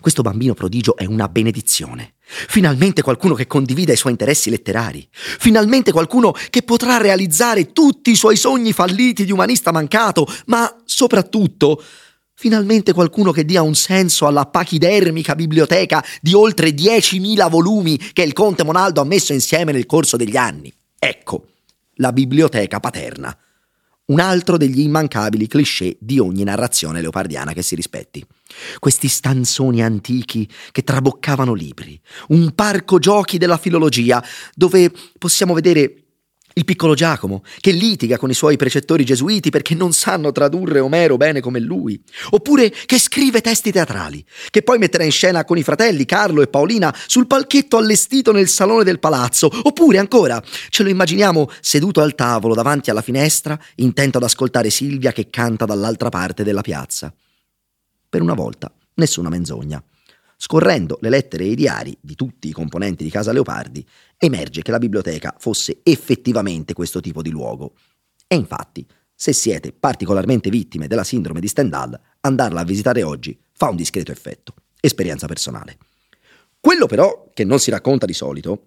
Questo 0.00 0.22
bambino 0.22 0.54
prodigio 0.54 0.96
è 0.96 1.04
una 1.04 1.28
benedizione. 1.28 2.14
Finalmente 2.20 3.02
qualcuno 3.02 3.34
che 3.34 3.46
condivida 3.46 3.92
i 3.92 3.96
suoi 3.96 4.12
interessi 4.12 4.50
letterari. 4.50 5.08
Finalmente 5.10 5.92
qualcuno 5.92 6.32
che 6.50 6.62
potrà 6.62 6.96
realizzare 6.98 7.72
tutti 7.72 8.10
i 8.10 8.16
suoi 8.16 8.36
sogni 8.36 8.72
falliti 8.72 9.24
di 9.24 9.32
umanista 9.32 9.72
mancato, 9.72 10.26
ma 10.46 10.82
soprattutto 10.84 11.82
finalmente 12.34 12.92
qualcuno 12.92 13.30
che 13.30 13.44
dia 13.44 13.62
un 13.62 13.74
senso 13.74 14.26
alla 14.26 14.46
pachidermica 14.46 15.34
biblioteca 15.34 16.04
di 16.20 16.34
oltre 16.34 16.70
10.000 16.70 17.48
volumi 17.48 17.98
che 18.12 18.22
il 18.22 18.32
conte 18.32 18.64
Monaldo 18.64 19.00
ha 19.00 19.04
messo 19.04 19.32
insieme 19.32 19.72
nel 19.72 19.86
corso 19.86 20.16
degli 20.16 20.36
anni. 20.36 20.72
Ecco, 20.98 21.46
la 21.94 22.12
biblioteca 22.12 22.80
paterna 22.80 23.36
un 24.10 24.20
altro 24.20 24.56
degli 24.56 24.80
immancabili 24.80 25.46
cliché 25.46 25.96
di 25.98 26.18
ogni 26.18 26.44
narrazione 26.44 27.00
leopardiana 27.00 27.52
che 27.52 27.62
si 27.62 27.74
rispetti. 27.74 28.24
Questi 28.78 29.08
stanzoni 29.08 29.82
antichi 29.82 30.48
che 30.72 30.82
traboccavano 30.82 31.54
libri, 31.54 31.98
un 32.28 32.52
parco 32.54 32.98
giochi 32.98 33.38
della 33.38 33.58
filologia, 33.58 34.22
dove 34.54 34.92
possiamo 35.18 35.54
vedere 35.54 35.99
il 36.54 36.64
piccolo 36.64 36.94
Giacomo, 36.94 37.42
che 37.60 37.70
litiga 37.70 38.18
con 38.18 38.30
i 38.30 38.34
suoi 38.34 38.56
precettori 38.56 39.04
gesuiti 39.04 39.50
perché 39.50 39.74
non 39.74 39.92
sanno 39.92 40.32
tradurre 40.32 40.80
Omero 40.80 41.16
bene 41.16 41.40
come 41.40 41.60
lui, 41.60 42.00
oppure 42.30 42.70
che 42.70 42.98
scrive 42.98 43.40
testi 43.40 43.70
teatrali, 43.70 44.24
che 44.50 44.62
poi 44.62 44.78
metterà 44.78 45.04
in 45.04 45.12
scena 45.12 45.44
con 45.44 45.58
i 45.58 45.62
fratelli 45.62 46.04
Carlo 46.04 46.42
e 46.42 46.48
Paolina 46.48 46.94
sul 47.06 47.26
palchetto 47.26 47.76
allestito 47.76 48.32
nel 48.32 48.48
salone 48.48 48.84
del 48.84 48.98
palazzo, 48.98 49.50
oppure 49.62 49.98
ancora 49.98 50.42
ce 50.68 50.82
lo 50.82 50.88
immaginiamo 50.88 51.50
seduto 51.60 52.00
al 52.00 52.14
tavolo 52.14 52.54
davanti 52.54 52.90
alla 52.90 53.02
finestra, 53.02 53.58
intento 53.76 54.18
ad 54.18 54.24
ascoltare 54.24 54.70
Silvia 54.70 55.12
che 55.12 55.30
canta 55.30 55.64
dall'altra 55.64 56.08
parte 56.08 56.44
della 56.44 56.62
piazza. 56.62 57.12
Per 58.08 58.20
una 58.20 58.34
volta, 58.34 58.72
nessuna 58.94 59.28
menzogna. 59.28 59.82
Scorrendo 60.42 60.96
le 61.02 61.10
lettere 61.10 61.44
e 61.44 61.48
i 61.48 61.54
diari 61.54 61.94
di 62.00 62.14
tutti 62.14 62.48
i 62.48 62.52
componenti 62.52 63.04
di 63.04 63.10
Casa 63.10 63.30
Leopardi, 63.30 63.86
emerge 64.16 64.62
che 64.62 64.70
la 64.70 64.78
biblioteca 64.78 65.34
fosse 65.38 65.80
effettivamente 65.82 66.72
questo 66.72 67.00
tipo 67.00 67.20
di 67.20 67.28
luogo. 67.28 67.74
E 68.26 68.36
infatti, 68.36 68.86
se 69.14 69.34
siete 69.34 69.70
particolarmente 69.70 70.48
vittime 70.48 70.86
della 70.86 71.04
sindrome 71.04 71.40
di 71.40 71.46
Stendhal, 71.46 72.00
andarla 72.20 72.60
a 72.62 72.64
visitare 72.64 73.02
oggi 73.02 73.38
fa 73.52 73.68
un 73.68 73.76
discreto 73.76 74.12
effetto. 74.12 74.54
Esperienza 74.80 75.26
personale. 75.26 75.76
Quello 76.58 76.86
però 76.86 77.28
che 77.34 77.44
non 77.44 77.58
si 77.58 77.70
racconta 77.70 78.06
di 78.06 78.14
solito 78.14 78.64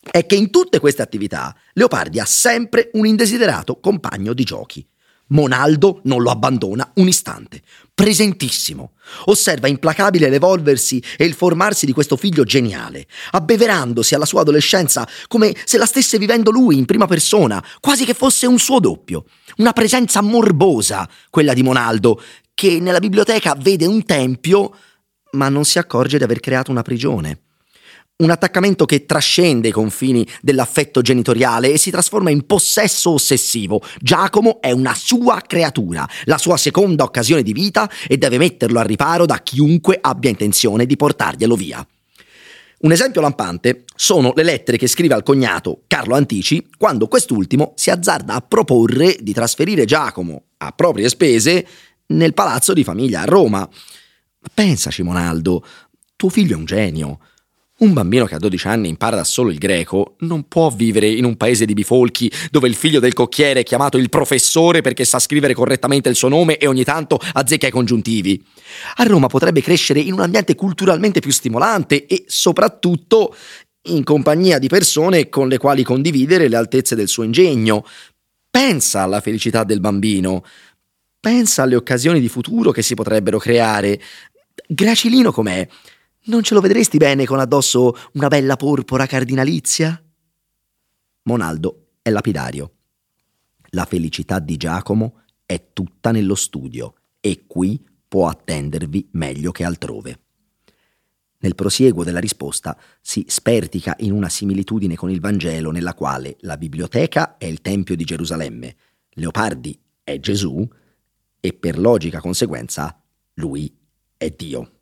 è 0.00 0.24
che 0.24 0.36
in 0.36 0.50
tutte 0.50 0.78
queste 0.78 1.02
attività 1.02 1.52
Leopardi 1.72 2.20
ha 2.20 2.26
sempre 2.26 2.90
un 2.92 3.06
indesiderato 3.06 3.80
compagno 3.80 4.34
di 4.34 4.44
giochi. 4.44 4.88
Monaldo 5.28 6.00
non 6.04 6.22
lo 6.22 6.30
abbandona 6.30 6.90
un 6.94 7.08
istante, 7.08 7.62
presentissimo. 7.94 8.92
Osserva 9.26 9.68
implacabile 9.68 10.28
l'evolversi 10.28 11.02
e 11.16 11.24
il 11.24 11.34
formarsi 11.34 11.86
di 11.86 11.92
questo 11.92 12.16
figlio 12.16 12.44
geniale, 12.44 13.06
abbeverandosi 13.32 14.14
alla 14.14 14.24
sua 14.24 14.42
adolescenza 14.42 15.06
come 15.26 15.54
se 15.64 15.78
la 15.78 15.86
stesse 15.86 16.18
vivendo 16.18 16.50
lui 16.50 16.78
in 16.78 16.84
prima 16.84 17.06
persona, 17.06 17.62
quasi 17.80 18.04
che 18.04 18.14
fosse 18.14 18.46
un 18.46 18.58
suo 18.58 18.80
doppio. 18.80 19.24
Una 19.56 19.72
presenza 19.72 20.20
morbosa, 20.22 21.08
quella 21.30 21.52
di 21.52 21.62
Monaldo, 21.62 22.22
che 22.54 22.80
nella 22.80 23.00
biblioteca 23.00 23.54
vede 23.54 23.86
un 23.86 24.04
tempio, 24.04 24.74
ma 25.32 25.48
non 25.48 25.64
si 25.64 25.78
accorge 25.78 26.18
di 26.18 26.24
aver 26.24 26.40
creato 26.40 26.70
una 26.70 26.82
prigione. 26.82 27.42
Un 28.20 28.30
attaccamento 28.30 28.84
che 28.84 29.06
trascende 29.06 29.68
i 29.68 29.70
confini 29.70 30.26
dell'affetto 30.40 31.02
genitoriale 31.02 31.70
e 31.70 31.78
si 31.78 31.92
trasforma 31.92 32.30
in 32.30 32.46
possesso 32.46 33.10
ossessivo. 33.10 33.80
Giacomo 34.00 34.60
è 34.60 34.72
una 34.72 34.92
sua 34.92 35.40
creatura, 35.46 36.04
la 36.24 36.36
sua 36.36 36.56
seconda 36.56 37.04
occasione 37.04 37.44
di 37.44 37.52
vita 37.52 37.88
e 38.08 38.18
deve 38.18 38.38
metterlo 38.38 38.80
a 38.80 38.82
riparo 38.82 39.24
da 39.24 39.38
chiunque 39.38 39.98
abbia 40.00 40.30
intenzione 40.30 40.84
di 40.84 40.96
portarglielo 40.96 41.54
via. 41.54 41.86
Un 42.78 42.90
esempio 42.90 43.20
lampante 43.20 43.84
sono 43.94 44.32
le 44.34 44.42
lettere 44.42 44.78
che 44.78 44.88
scrive 44.88 45.14
al 45.14 45.22
cognato 45.22 45.82
Carlo 45.86 46.16
Antici 46.16 46.66
quando 46.76 47.06
quest'ultimo 47.06 47.72
si 47.76 47.90
azzarda 47.90 48.34
a 48.34 48.40
proporre 48.40 49.16
di 49.20 49.32
trasferire 49.32 49.84
Giacomo 49.84 50.42
a 50.56 50.72
proprie 50.72 51.08
spese 51.08 51.64
nel 52.06 52.34
palazzo 52.34 52.72
di 52.72 52.82
famiglia 52.82 53.20
a 53.20 53.26
Roma. 53.26 53.68
Pensaci, 54.52 55.04
Monaldo, 55.04 55.64
tuo 56.16 56.30
figlio 56.30 56.54
è 56.54 56.58
un 56.58 56.64
genio. 56.64 57.20
Un 57.78 57.92
bambino 57.92 58.24
che 58.24 58.34
a 58.34 58.38
12 58.38 58.66
anni 58.66 58.88
impara 58.88 59.14
da 59.14 59.22
solo 59.22 59.50
il 59.50 59.58
greco 59.58 60.16
non 60.20 60.48
può 60.48 60.68
vivere 60.68 61.08
in 61.08 61.24
un 61.24 61.36
paese 61.36 61.64
di 61.64 61.74
bifolchi 61.74 62.28
dove 62.50 62.66
il 62.66 62.74
figlio 62.74 62.98
del 62.98 63.12
cocchiere 63.12 63.60
è 63.60 63.62
chiamato 63.62 63.98
il 63.98 64.08
professore 64.08 64.80
perché 64.80 65.04
sa 65.04 65.20
scrivere 65.20 65.54
correttamente 65.54 66.08
il 66.08 66.16
suo 66.16 66.26
nome 66.26 66.56
e 66.56 66.66
ogni 66.66 66.82
tanto 66.82 67.20
azzecca 67.20 67.68
i 67.68 67.70
congiuntivi. 67.70 68.44
A 68.96 69.04
Roma 69.04 69.28
potrebbe 69.28 69.60
crescere 69.60 70.00
in 70.00 70.12
un 70.12 70.20
ambiente 70.20 70.56
culturalmente 70.56 71.20
più 71.20 71.30
stimolante 71.30 72.06
e 72.06 72.24
soprattutto 72.26 73.32
in 73.82 74.02
compagnia 74.02 74.58
di 74.58 74.66
persone 74.66 75.28
con 75.28 75.46
le 75.46 75.58
quali 75.58 75.84
condividere 75.84 76.48
le 76.48 76.56
altezze 76.56 76.96
del 76.96 77.06
suo 77.06 77.22
ingegno. 77.22 77.86
Pensa 78.50 79.02
alla 79.02 79.20
felicità 79.20 79.62
del 79.62 79.78
bambino. 79.78 80.42
Pensa 81.20 81.62
alle 81.62 81.76
occasioni 81.76 82.18
di 82.18 82.28
futuro 82.28 82.72
che 82.72 82.82
si 82.82 82.94
potrebbero 82.94 83.38
creare. 83.38 84.00
Gracilino 84.66 85.30
com'è? 85.30 85.66
Non 86.28 86.42
ce 86.42 86.52
lo 86.52 86.60
vedresti 86.60 86.98
bene 86.98 87.24
con 87.24 87.40
addosso 87.40 87.94
una 88.12 88.28
bella 88.28 88.56
porpora 88.56 89.06
cardinalizia? 89.06 89.98
Monaldo 91.22 91.92
è 92.02 92.10
lapidario. 92.10 92.72
La 93.70 93.86
felicità 93.86 94.38
di 94.38 94.58
Giacomo 94.58 95.22
è 95.46 95.72
tutta 95.72 96.10
nello 96.10 96.34
studio 96.34 96.96
e 97.18 97.46
qui 97.46 97.82
può 98.06 98.28
attendervi 98.28 99.08
meglio 99.12 99.52
che 99.52 99.64
altrove. 99.64 100.20
Nel 101.38 101.54
prosieguo 101.54 102.04
della 102.04 102.20
risposta 102.20 102.78
si 103.00 103.24
spertica 103.26 103.96
in 104.00 104.12
una 104.12 104.28
similitudine 104.28 104.96
con 104.96 105.10
il 105.10 105.20
Vangelo 105.20 105.70
nella 105.70 105.94
quale 105.94 106.36
la 106.40 106.58
biblioteca 106.58 107.38
è 107.38 107.46
il 107.46 107.62
Tempio 107.62 107.96
di 107.96 108.04
Gerusalemme, 108.04 108.76
Leopardi 109.12 109.80
è 110.04 110.20
Gesù 110.20 110.68
e 111.40 111.52
per 111.54 111.78
logica 111.78 112.20
conseguenza 112.20 113.02
lui 113.34 113.74
è 114.18 114.28
Dio. 114.28 114.72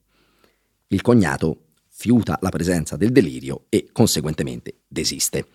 Il 0.88 1.02
cognato 1.02 1.62
fiuta 1.88 2.38
la 2.42 2.50
presenza 2.50 2.96
del 2.96 3.10
delirio 3.10 3.66
e 3.68 3.88
conseguentemente 3.92 4.82
desiste. 4.86 5.46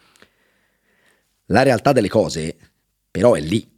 La 1.46 1.62
realtà 1.64 1.92
delle 1.92 2.10
cose 2.10 2.58
però 3.10 3.34
è 3.34 3.42
lì, 3.42 3.70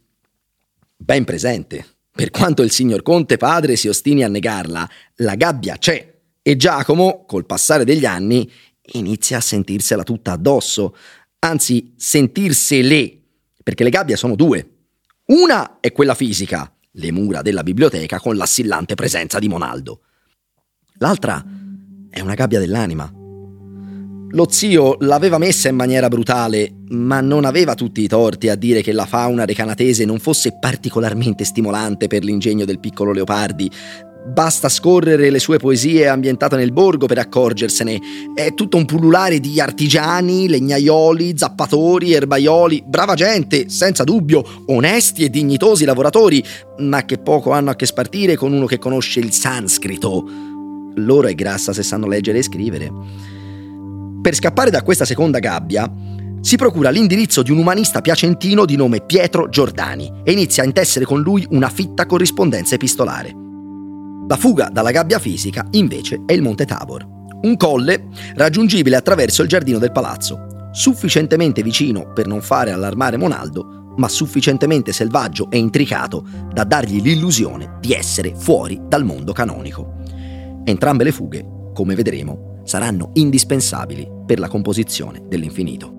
ben 0.96 1.24
presente. 1.24 1.86
Per 2.10 2.30
quanto 2.30 2.62
il 2.62 2.70
signor 2.70 3.02
Conte 3.02 3.36
padre 3.36 3.74
si 3.74 3.88
ostini 3.88 4.22
a 4.22 4.28
negarla, 4.28 4.88
la 5.16 5.34
gabbia 5.34 5.76
c'è 5.76 6.12
e 6.40 6.56
Giacomo, 6.56 7.24
col 7.26 7.46
passare 7.46 7.84
degli 7.84 8.04
anni, 8.04 8.50
inizia 8.92 9.38
a 9.38 9.40
sentirsela 9.40 10.02
tutta 10.02 10.32
addosso, 10.32 10.94
anzi 11.40 11.94
sentirsele, 11.96 13.18
perché 13.62 13.82
le 13.82 13.90
gabbie 13.90 14.16
sono 14.16 14.36
due. 14.36 14.68
Una 15.26 15.80
è 15.80 15.90
quella 15.92 16.14
fisica, 16.14 16.72
le 16.92 17.12
mura 17.12 17.42
della 17.42 17.62
biblioteca 17.62 18.20
con 18.20 18.36
l'assillante 18.36 18.94
presenza 18.94 19.38
di 19.38 19.48
Monaldo. 19.48 20.02
L'altra 20.98 21.44
è 22.08 22.20
una 22.20 22.34
gabbia 22.34 22.60
dell'anima. 22.60 23.10
Lo 24.30 24.46
zio 24.48 24.96
l'aveva 25.00 25.38
messa 25.38 25.68
in 25.68 25.74
maniera 25.74 26.06
brutale, 26.06 26.84
ma 26.90 27.20
non 27.20 27.44
aveva 27.44 27.74
tutti 27.74 28.00
i 28.00 28.06
torti 28.06 28.48
a 28.48 28.54
dire 28.54 28.80
che 28.80 28.92
la 28.92 29.04
fauna 29.04 29.44
recanatese 29.44 30.04
non 30.04 30.20
fosse 30.20 30.56
particolarmente 30.60 31.42
stimolante 31.44 32.06
per 32.06 32.22
l'ingegno 32.22 32.64
del 32.64 32.78
piccolo 32.78 33.10
Leopardi. 33.10 33.68
Basta 34.32 34.68
scorrere 34.68 35.30
le 35.30 35.40
sue 35.40 35.58
poesie 35.58 36.06
ambientate 36.06 36.54
nel 36.54 36.72
borgo 36.72 37.06
per 37.06 37.18
accorgersene. 37.18 38.00
È 38.32 38.54
tutto 38.54 38.76
un 38.76 38.84
pullulare 38.84 39.40
di 39.40 39.60
artigiani, 39.60 40.48
legnaioli, 40.48 41.34
zappatori, 41.36 42.12
erbaioli, 42.12 42.84
brava 42.86 43.14
gente, 43.14 43.68
senza 43.68 44.04
dubbio, 44.04 44.44
onesti 44.66 45.24
e 45.24 45.30
dignitosi 45.30 45.84
lavoratori, 45.84 46.42
ma 46.78 47.04
che 47.04 47.18
poco 47.18 47.50
hanno 47.50 47.70
a 47.70 47.74
che 47.74 47.84
spartire 47.84 48.36
con 48.36 48.52
uno 48.52 48.66
che 48.66 48.78
conosce 48.78 49.18
il 49.18 49.32
sanscrito 49.32 50.52
loro 50.96 51.28
è 51.28 51.34
grassa 51.34 51.72
se 51.72 51.82
sanno 51.82 52.06
leggere 52.06 52.38
e 52.38 52.42
scrivere. 52.42 52.92
Per 54.22 54.34
scappare 54.34 54.70
da 54.70 54.82
questa 54.82 55.04
seconda 55.04 55.38
gabbia, 55.38 55.90
si 56.40 56.56
procura 56.56 56.90
l'indirizzo 56.90 57.42
di 57.42 57.50
un 57.50 57.58
umanista 57.58 58.00
piacentino 58.02 58.64
di 58.64 58.76
nome 58.76 59.00
Pietro 59.00 59.48
Giordani 59.48 60.20
e 60.22 60.32
inizia 60.32 60.62
a 60.62 60.66
intessere 60.66 61.04
con 61.04 61.22
lui 61.22 61.46
una 61.50 61.70
fitta 61.70 62.06
corrispondenza 62.06 62.74
epistolare. 62.74 63.34
La 64.28 64.36
fuga 64.36 64.68
dalla 64.70 64.90
gabbia 64.90 65.18
fisica, 65.18 65.66
invece, 65.70 66.22
è 66.26 66.32
il 66.32 66.42
Monte 66.42 66.66
Tabor, 66.66 67.06
un 67.42 67.56
colle 67.56 68.08
raggiungibile 68.34 68.96
attraverso 68.96 69.42
il 69.42 69.48
giardino 69.48 69.78
del 69.78 69.92
palazzo, 69.92 70.68
sufficientemente 70.72 71.62
vicino 71.62 72.12
per 72.12 72.26
non 72.26 72.40
fare 72.40 72.72
allarmare 72.72 73.16
Monaldo, 73.16 73.92
ma 73.96 74.08
sufficientemente 74.08 74.92
selvaggio 74.92 75.50
e 75.50 75.58
intricato 75.58 76.26
da 76.52 76.64
dargli 76.64 77.00
l'illusione 77.00 77.76
di 77.80 77.92
essere 77.92 78.34
fuori 78.34 78.80
dal 78.86 79.04
mondo 79.04 79.32
canonico. 79.32 80.02
Entrambe 80.64 81.04
le 81.04 81.12
fughe, 81.12 81.46
come 81.74 81.94
vedremo, 81.94 82.60
saranno 82.64 83.10
indispensabili 83.14 84.08
per 84.24 84.38
la 84.38 84.48
composizione 84.48 85.22
dell'infinito. 85.28 85.92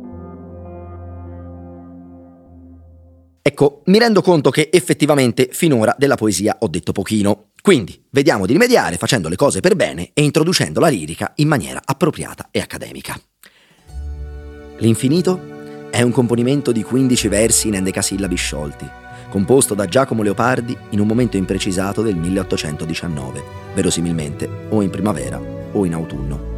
Ecco, 3.47 3.83
mi 3.85 3.99
rendo 3.99 4.23
conto 4.23 4.49
che 4.49 4.69
effettivamente 4.71 5.49
finora 5.51 5.95
della 5.99 6.15
poesia 6.15 6.57
ho 6.59 6.67
detto 6.67 6.91
pochino. 6.91 7.51
Quindi 7.61 8.03
vediamo 8.09 8.47
di 8.47 8.53
rimediare 8.53 8.97
facendo 8.97 9.29
le 9.29 9.35
cose 9.35 9.59
per 9.59 9.75
bene 9.75 10.09
e 10.13 10.23
introducendo 10.23 10.79
la 10.79 10.87
lirica 10.87 11.31
in 11.35 11.47
maniera 11.47 11.79
appropriata 11.85 12.47
e 12.49 12.59
accademica. 12.59 13.15
L'infinito 14.77 15.89
è 15.91 16.01
un 16.01 16.11
componimento 16.11 16.71
di 16.71 16.81
15 16.81 17.27
versi 17.27 17.67
in 17.67 17.75
endecasillabi 17.75 18.35
sciolti, 18.35 18.89
composto 19.35 19.73
da 19.73 19.85
Giacomo 19.85 20.23
Leopardi 20.23 20.77
in 20.91 21.01
un 21.01 21.07
momento 21.07 21.35
imprecisato 21.35 22.01
del 22.01 22.15
1819, 22.15 23.43
verosimilmente 23.73 24.49
o 24.69 24.81
in 24.81 24.89
primavera 24.89 25.37
o 25.73 25.85
in 25.85 25.93
autunno. 25.93 26.53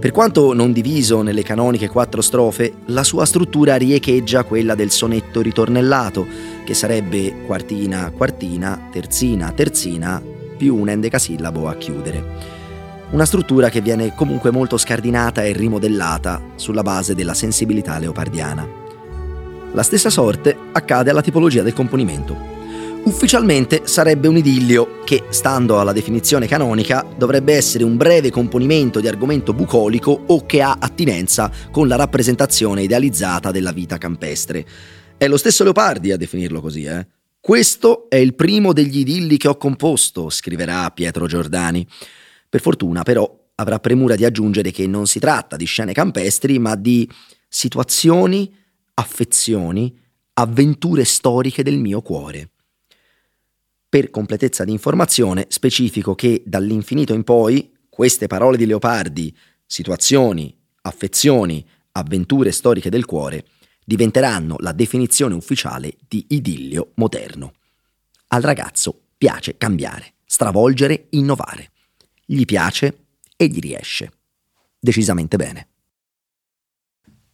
Per 0.00 0.10
quanto 0.10 0.54
non 0.54 0.72
diviso 0.72 1.20
nelle 1.20 1.42
canoniche 1.42 1.90
quattro 1.90 2.22
strofe, 2.22 2.76
la 2.86 3.04
sua 3.04 3.26
struttura 3.26 3.76
riecheggia 3.76 4.44
quella 4.44 4.74
del 4.74 4.90
sonetto 4.90 5.42
ritornellato, 5.42 6.26
che 6.64 6.72
sarebbe 6.72 7.42
quartina, 7.44 8.10
quartina, 8.16 8.88
terzina, 8.90 9.52
terzina, 9.52 10.22
più 10.56 10.76
un 10.76 10.88
endecasillabo 10.88 11.68
a 11.68 11.74
chiudere. 11.74 12.24
Una 13.10 13.26
struttura 13.26 13.68
che 13.68 13.82
viene 13.82 14.14
comunque 14.14 14.50
molto 14.50 14.78
scardinata 14.78 15.44
e 15.44 15.52
rimodellata 15.52 16.40
sulla 16.54 16.82
base 16.82 17.14
della 17.14 17.34
sensibilità 17.34 17.98
leopardiana. 17.98 18.86
La 19.72 19.82
stessa 19.82 20.08
sorte 20.08 20.56
accade 20.78 21.10
alla 21.10 21.22
tipologia 21.22 21.62
del 21.62 21.74
componimento. 21.74 22.56
Ufficialmente 23.04 23.82
sarebbe 23.84 24.28
un 24.28 24.36
idillio 24.36 25.00
che, 25.04 25.24
stando 25.30 25.80
alla 25.80 25.92
definizione 25.92 26.46
canonica, 26.46 27.06
dovrebbe 27.16 27.54
essere 27.54 27.84
un 27.84 27.96
breve 27.96 28.30
componimento 28.30 29.00
di 29.00 29.08
argomento 29.08 29.54
bucolico 29.54 30.24
o 30.26 30.44
che 30.44 30.60
ha 30.60 30.76
attinenza 30.78 31.50
con 31.70 31.88
la 31.88 31.96
rappresentazione 31.96 32.82
idealizzata 32.82 33.50
della 33.50 33.72
vita 33.72 33.96
campestre. 33.96 34.66
È 35.16 35.26
lo 35.26 35.36
stesso 35.36 35.62
Leopardi 35.64 36.12
a 36.12 36.16
definirlo 36.16 36.60
così, 36.60 36.84
eh? 36.84 37.06
Questo 37.40 38.10
è 38.10 38.16
il 38.16 38.34
primo 38.34 38.72
degli 38.72 38.98
idilli 38.98 39.38
che 39.38 39.48
ho 39.48 39.56
composto, 39.56 40.28
scriverà 40.28 40.90
Pietro 40.90 41.26
Giordani. 41.26 41.86
Per 42.48 42.60
fortuna, 42.60 43.04
però, 43.04 43.32
avrà 43.54 43.78
premura 43.78 44.16
di 44.16 44.24
aggiungere 44.24 44.70
che 44.70 44.86
non 44.86 45.06
si 45.06 45.18
tratta 45.18 45.56
di 45.56 45.64
scene 45.64 45.92
campestri, 45.92 46.58
ma 46.58 46.74
di 46.74 47.08
situazioni 47.48 48.54
affezioni, 48.94 49.96
avventure 50.40 51.04
storiche 51.04 51.64
del 51.64 51.78
mio 51.78 52.00
cuore. 52.00 52.50
Per 53.88 54.08
completezza 54.10 54.64
di 54.64 54.70
informazione 54.70 55.46
specifico 55.48 56.14
che 56.14 56.44
dall'infinito 56.46 57.12
in 57.12 57.24
poi 57.24 57.76
queste 57.88 58.28
parole 58.28 58.56
di 58.56 58.64
Leopardi, 58.64 59.36
situazioni, 59.66 60.56
affezioni, 60.82 61.66
avventure 61.92 62.52
storiche 62.52 62.88
del 62.88 63.04
cuore, 63.04 63.46
diventeranno 63.84 64.54
la 64.60 64.70
definizione 64.70 65.34
ufficiale 65.34 65.96
di 66.06 66.24
idillio 66.28 66.92
moderno. 66.94 67.54
Al 68.28 68.42
ragazzo 68.42 69.06
piace 69.18 69.56
cambiare, 69.56 70.14
stravolgere, 70.24 71.06
innovare. 71.10 71.72
Gli 72.24 72.44
piace 72.44 73.06
e 73.36 73.48
gli 73.48 73.58
riesce. 73.58 74.12
Decisamente 74.78 75.36
bene. 75.36 75.66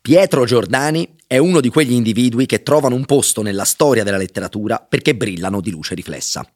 Pietro 0.07 0.45
Giordani 0.45 1.15
è 1.27 1.39
uno 1.39 1.63
di 1.63 1.71
quegli 1.71 1.93
individui 1.93 2.45
che 2.45 2.63
trovano 2.63 2.95
un 2.95 3.07
posto 3.07 3.41
nella 3.41 3.65
storia 3.65 4.05
della 4.05 4.19
letteratura 4.19 4.85
perché 4.87 5.17
brillano 5.17 5.63
di 5.63 5.71
luce 5.71 5.95
riflessa. 5.95 6.47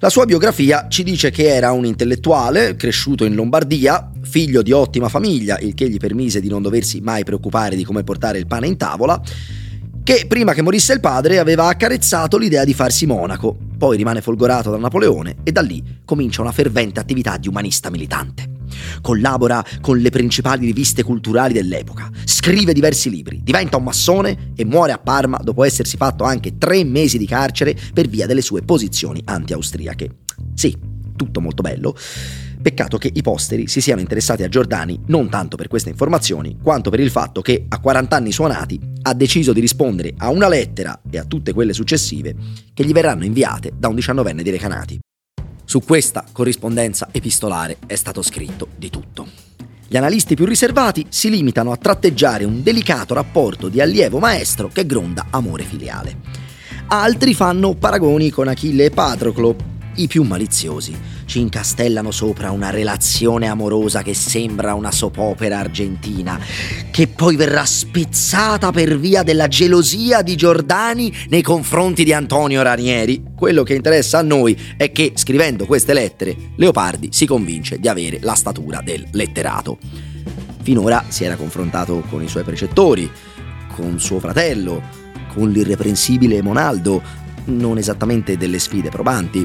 La 0.00 0.10
sua 0.10 0.24
biografia 0.24 0.88
ci 0.88 1.04
dice 1.04 1.30
che 1.30 1.46
era 1.46 1.70
un 1.70 1.84
intellettuale 1.84 2.74
cresciuto 2.74 3.24
in 3.24 3.36
Lombardia, 3.36 4.10
figlio 4.22 4.62
di 4.62 4.72
ottima 4.72 5.08
famiglia, 5.08 5.60
il 5.60 5.74
che 5.74 5.88
gli 5.88 5.98
permise 5.98 6.40
di 6.40 6.48
non 6.48 6.60
doversi 6.60 7.00
mai 7.00 7.22
preoccupare 7.22 7.76
di 7.76 7.84
come 7.84 8.02
portare 8.02 8.38
il 8.38 8.48
pane 8.48 8.66
in 8.66 8.76
tavola, 8.76 9.22
che 10.02 10.24
prima 10.26 10.52
che 10.52 10.62
morisse 10.62 10.92
il 10.92 10.98
padre 10.98 11.38
aveva 11.38 11.68
accarezzato 11.68 12.36
l'idea 12.36 12.64
di 12.64 12.74
farsi 12.74 13.06
monaco, 13.06 13.56
poi 13.78 13.96
rimane 13.96 14.22
folgorato 14.22 14.72
da 14.72 14.76
Napoleone 14.78 15.36
e 15.44 15.52
da 15.52 15.60
lì 15.60 16.00
comincia 16.04 16.42
una 16.42 16.50
fervente 16.50 16.98
attività 16.98 17.36
di 17.36 17.46
umanista 17.46 17.90
militante. 17.90 18.61
Collabora 19.00 19.64
con 19.80 19.98
le 19.98 20.10
principali 20.10 20.66
riviste 20.66 21.02
culturali 21.02 21.52
dell'epoca, 21.52 22.10
scrive 22.24 22.72
diversi 22.72 23.10
libri, 23.10 23.40
diventa 23.42 23.76
un 23.76 23.84
massone 23.84 24.52
e 24.54 24.64
muore 24.64 24.92
a 24.92 24.98
Parma 24.98 25.38
dopo 25.42 25.64
essersi 25.64 25.96
fatto 25.96 26.24
anche 26.24 26.58
tre 26.58 26.84
mesi 26.84 27.18
di 27.18 27.26
carcere 27.26 27.76
per 27.92 28.08
via 28.08 28.26
delle 28.26 28.42
sue 28.42 28.62
posizioni 28.62 29.20
anti-austriache. 29.24 30.16
Sì, 30.54 30.76
tutto 31.16 31.40
molto 31.40 31.62
bello. 31.62 31.94
Peccato 32.62 32.96
che 32.96 33.10
i 33.12 33.22
posteri 33.22 33.66
si 33.66 33.80
siano 33.80 34.00
interessati 34.00 34.44
a 34.44 34.48
Giordani 34.48 35.00
non 35.06 35.28
tanto 35.28 35.56
per 35.56 35.66
queste 35.66 35.88
informazioni, 35.88 36.58
quanto 36.62 36.90
per 36.90 37.00
il 37.00 37.10
fatto 37.10 37.40
che 37.40 37.64
a 37.68 37.80
40 37.80 38.14
anni 38.14 38.30
suonati 38.30 38.78
ha 39.02 39.14
deciso 39.14 39.52
di 39.52 39.60
rispondere 39.60 40.14
a 40.16 40.30
una 40.30 40.48
lettera 40.48 41.00
e 41.10 41.18
a 41.18 41.24
tutte 41.24 41.52
quelle 41.52 41.72
successive 41.72 42.34
che 42.72 42.84
gli 42.84 42.92
verranno 42.92 43.24
inviate 43.24 43.72
da 43.76 43.88
un 43.88 43.96
diciannovenne 43.96 44.44
di 44.44 44.50
Recanati. 44.50 45.00
Su 45.72 45.80
questa 45.80 46.22
corrispondenza 46.30 47.08
epistolare 47.12 47.78
è 47.86 47.94
stato 47.94 48.20
scritto 48.20 48.68
di 48.76 48.90
tutto. 48.90 49.26
Gli 49.88 49.96
analisti 49.96 50.34
più 50.34 50.44
riservati 50.44 51.06
si 51.08 51.30
limitano 51.30 51.72
a 51.72 51.78
tratteggiare 51.78 52.44
un 52.44 52.62
delicato 52.62 53.14
rapporto 53.14 53.70
di 53.70 53.80
allievo-maestro 53.80 54.68
che 54.68 54.84
gronda 54.84 55.28
amore 55.30 55.62
filiale. 55.62 56.16
Altri 56.88 57.32
fanno 57.32 57.72
paragoni 57.72 58.28
con 58.28 58.48
Achille 58.48 58.84
e 58.84 58.90
Patroclo, 58.90 59.56
i 59.96 60.06
più 60.06 60.22
maliziosi 60.22 60.94
ci 61.26 61.40
incastellano 61.40 62.10
sopra 62.10 62.50
una 62.50 62.70
relazione 62.70 63.48
amorosa 63.48 64.02
che 64.02 64.14
sembra 64.14 64.74
una 64.74 64.90
soppopera 64.90 65.58
argentina, 65.58 66.38
che 66.90 67.08
poi 67.08 67.36
verrà 67.36 67.64
spezzata 67.64 68.70
per 68.70 68.98
via 68.98 69.22
della 69.22 69.48
gelosia 69.48 70.22
di 70.22 70.36
Giordani 70.36 71.12
nei 71.28 71.42
confronti 71.42 72.04
di 72.04 72.12
Antonio 72.12 72.62
Ranieri. 72.62 73.22
Quello 73.36 73.62
che 73.62 73.74
interessa 73.74 74.18
a 74.18 74.22
noi 74.22 74.58
è 74.76 74.92
che, 74.92 75.12
scrivendo 75.14 75.66
queste 75.66 75.92
lettere, 75.92 76.36
Leopardi 76.56 77.08
si 77.12 77.26
convince 77.26 77.78
di 77.78 77.88
avere 77.88 78.18
la 78.22 78.34
statura 78.34 78.80
del 78.82 79.06
letterato. 79.12 79.78
Finora 80.62 81.04
si 81.08 81.24
era 81.24 81.36
confrontato 81.36 82.02
con 82.08 82.22
i 82.22 82.28
suoi 82.28 82.44
precettori, 82.44 83.10
con 83.74 83.98
suo 83.98 84.20
fratello, 84.20 84.82
con 85.34 85.50
l'irreprensibile 85.50 86.42
Monaldo, 86.42 87.02
non 87.46 87.78
esattamente 87.78 88.36
delle 88.36 88.58
sfide 88.58 88.90
probanti, 88.90 89.44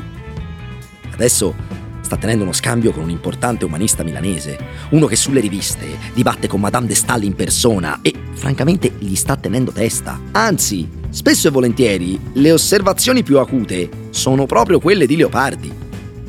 Adesso 1.18 1.56
sta 2.02 2.16
tenendo 2.16 2.44
uno 2.44 2.54
scambio 2.54 2.92
con 2.92 3.04
un 3.04 3.10
importante 3.10 3.66
umanista 3.66 4.04
milanese, 4.04 4.58
uno 4.92 5.08
che 5.08 5.16
sulle 5.16 5.40
riviste 5.40 5.88
dibatte 6.14 6.48
con 6.48 6.60
Madame 6.60 6.86
de 6.86 6.94
Stael 6.94 7.24
in 7.24 7.34
persona 7.34 8.02
e 8.04 8.14
francamente 8.34 8.94
gli 9.00 9.16
sta 9.16 9.36
tenendo 9.36 9.72
testa. 9.72 10.22
Anzi, 10.32 10.88
spesso 11.10 11.48
e 11.48 11.52
volentieri 11.52 12.20
le 12.34 12.52
osservazioni 12.52 13.24
più 13.24 13.40
acute 13.40 13.90
sono 14.12 14.46
proprio 14.46 14.80
quelle 14.80 15.08
di 15.08 15.16
Leopardi. 15.16 15.74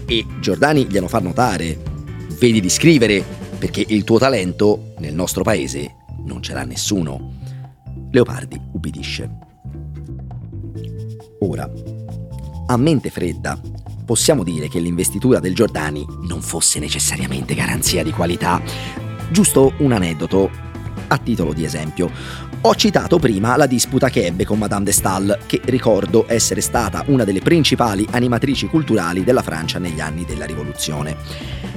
E 0.07 0.25
Giordani 0.41 0.87
glielo 0.87 1.07
fa 1.07 1.19
notare. 1.19 1.79
Vedi 2.39 2.61
di 2.61 2.71
scrivere, 2.71 3.23
perché 3.59 3.85
il 3.87 4.05
tuo 4.05 4.19
talento 4.19 4.95
nel 5.01 5.13
nostro 5.13 5.43
paese 5.43 5.97
non 6.25 6.43
ce 6.43 6.55
l'ha 6.55 6.65
nessuno. 6.65 7.35
Leopardi 8.11 8.59
ubbidisce. 8.73 9.31
Ora, 11.41 11.71
a 12.67 12.77
mente 12.79 13.11
fredda, 13.11 13.61
possiamo 14.09 14.43
dire 14.43 14.69
che 14.69 14.79
l'investitura 14.79 15.39
del 15.39 15.55
Giordani 15.55 16.07
non 16.23 16.41
fosse 16.41 16.79
necessariamente 16.79 17.55
garanzia 17.55 18.03
di 18.03 18.11
qualità. 18.11 18.59
Giusto 19.31 19.75
un 19.81 19.93
aneddoto, 19.93 20.51
a 21.09 21.19
titolo 21.19 21.53
di 21.53 21.63
esempio. 21.63 22.11
Ho 22.63 22.75
citato 22.75 23.19
prima 23.19 23.55
la 23.57 23.67
disputa 23.67 24.09
che 24.09 24.25
ebbe 24.25 24.47
con 24.47 24.57
Madame 24.57 24.87
de 24.87 24.93
Stael, 24.93 25.39
che 25.45 25.61
ricordo 25.67 26.25
essere 26.27 26.63
stata 26.63 27.05
una 27.09 27.25
delle 27.25 27.41
principali 27.41 28.07
animatrici 28.11 28.67
culturali 28.67 29.25
della 29.25 29.43
Francia 29.43 29.79
negli 29.79 30.01
anni 30.01 30.25
della 30.25 30.47
Rivoluzione. 30.47 31.15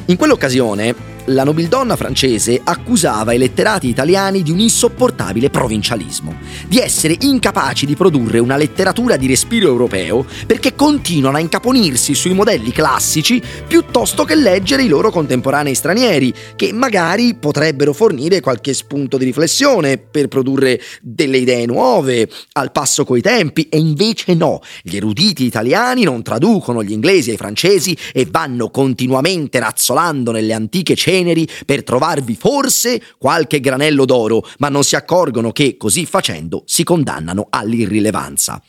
In 0.06 0.15
quell'occasione 0.15 0.96
la 1.26 1.44
nobildonna 1.44 1.96
francese 1.96 2.60
accusava 2.64 3.34
i 3.34 3.38
letterati 3.38 3.88
italiani 3.88 4.42
di 4.42 4.52
un 4.52 4.60
insopportabile 4.60 5.50
provincialismo, 5.50 6.36
di 6.68 6.80
essere 6.80 7.16
incapaci 7.20 7.86
di 7.86 7.96
produrre 7.96 8.40
una 8.40 8.58
letteratura 8.58 9.18
di 9.18 9.28
respiro 9.28 9.68
europeo 9.68 10.26
perché 10.46 10.76
continuano 10.76 11.38
a 11.38 11.40
incaponirsi 11.40 12.16
sui 12.16 12.34
modelli 12.34 12.72
classici 12.72 13.42
piuttosto 13.68 14.24
che 14.24 14.36
leggere 14.36 14.84
i 14.84 14.88
loro 14.88 15.12
contemporanei 15.12 15.76
stranieri, 15.76 16.34
che 16.56 16.74
magari 16.74 17.36
potrebbero 17.36 17.94
fornire 17.94 18.40
qualche 18.40 18.74
spunto 18.74 19.18
di 19.18 19.26
riflessione 19.26 19.98
per 19.98 20.28
produrre 20.28 20.82
delle 21.02 21.38
idee 21.38 21.66
nuove, 21.66 22.30
al 22.54 22.72
passo 22.72 23.06
coi 23.06 23.22
tempi, 23.22 23.68
e 23.70 23.78
invece 23.78 24.34
no, 24.34 24.62
gli 24.82 24.96
eruditi 24.96 25.46
italiani 25.46 26.04
non 26.04 26.24
traducono 26.24 26.84
gli 26.84 26.92
inglesi 26.92 27.30
ai 27.32 27.38
francesi 27.38 27.96
e 28.12 28.28
vanno 28.30 28.70
continuamente 28.70 29.60
razzolando 29.60 30.32
nelle 30.32 30.54
antiche 30.54 30.96
ceneri 30.96 31.20
ceneri 31.22 31.48
per 31.66 31.84
trovarvi 31.84 32.36
forse 32.36 33.02
qualche 33.18 33.60
granello 33.60 34.06
d'oro, 34.06 34.46
ma 34.58 34.70
non 34.70 34.84
si 34.84 34.96
accorgono 34.96 35.52
che 35.52 35.78
così 35.78 36.06
facendo 36.06 36.64
si 36.66 36.84
condannano 36.84 37.48
all'irrilevanza. 37.50 38.62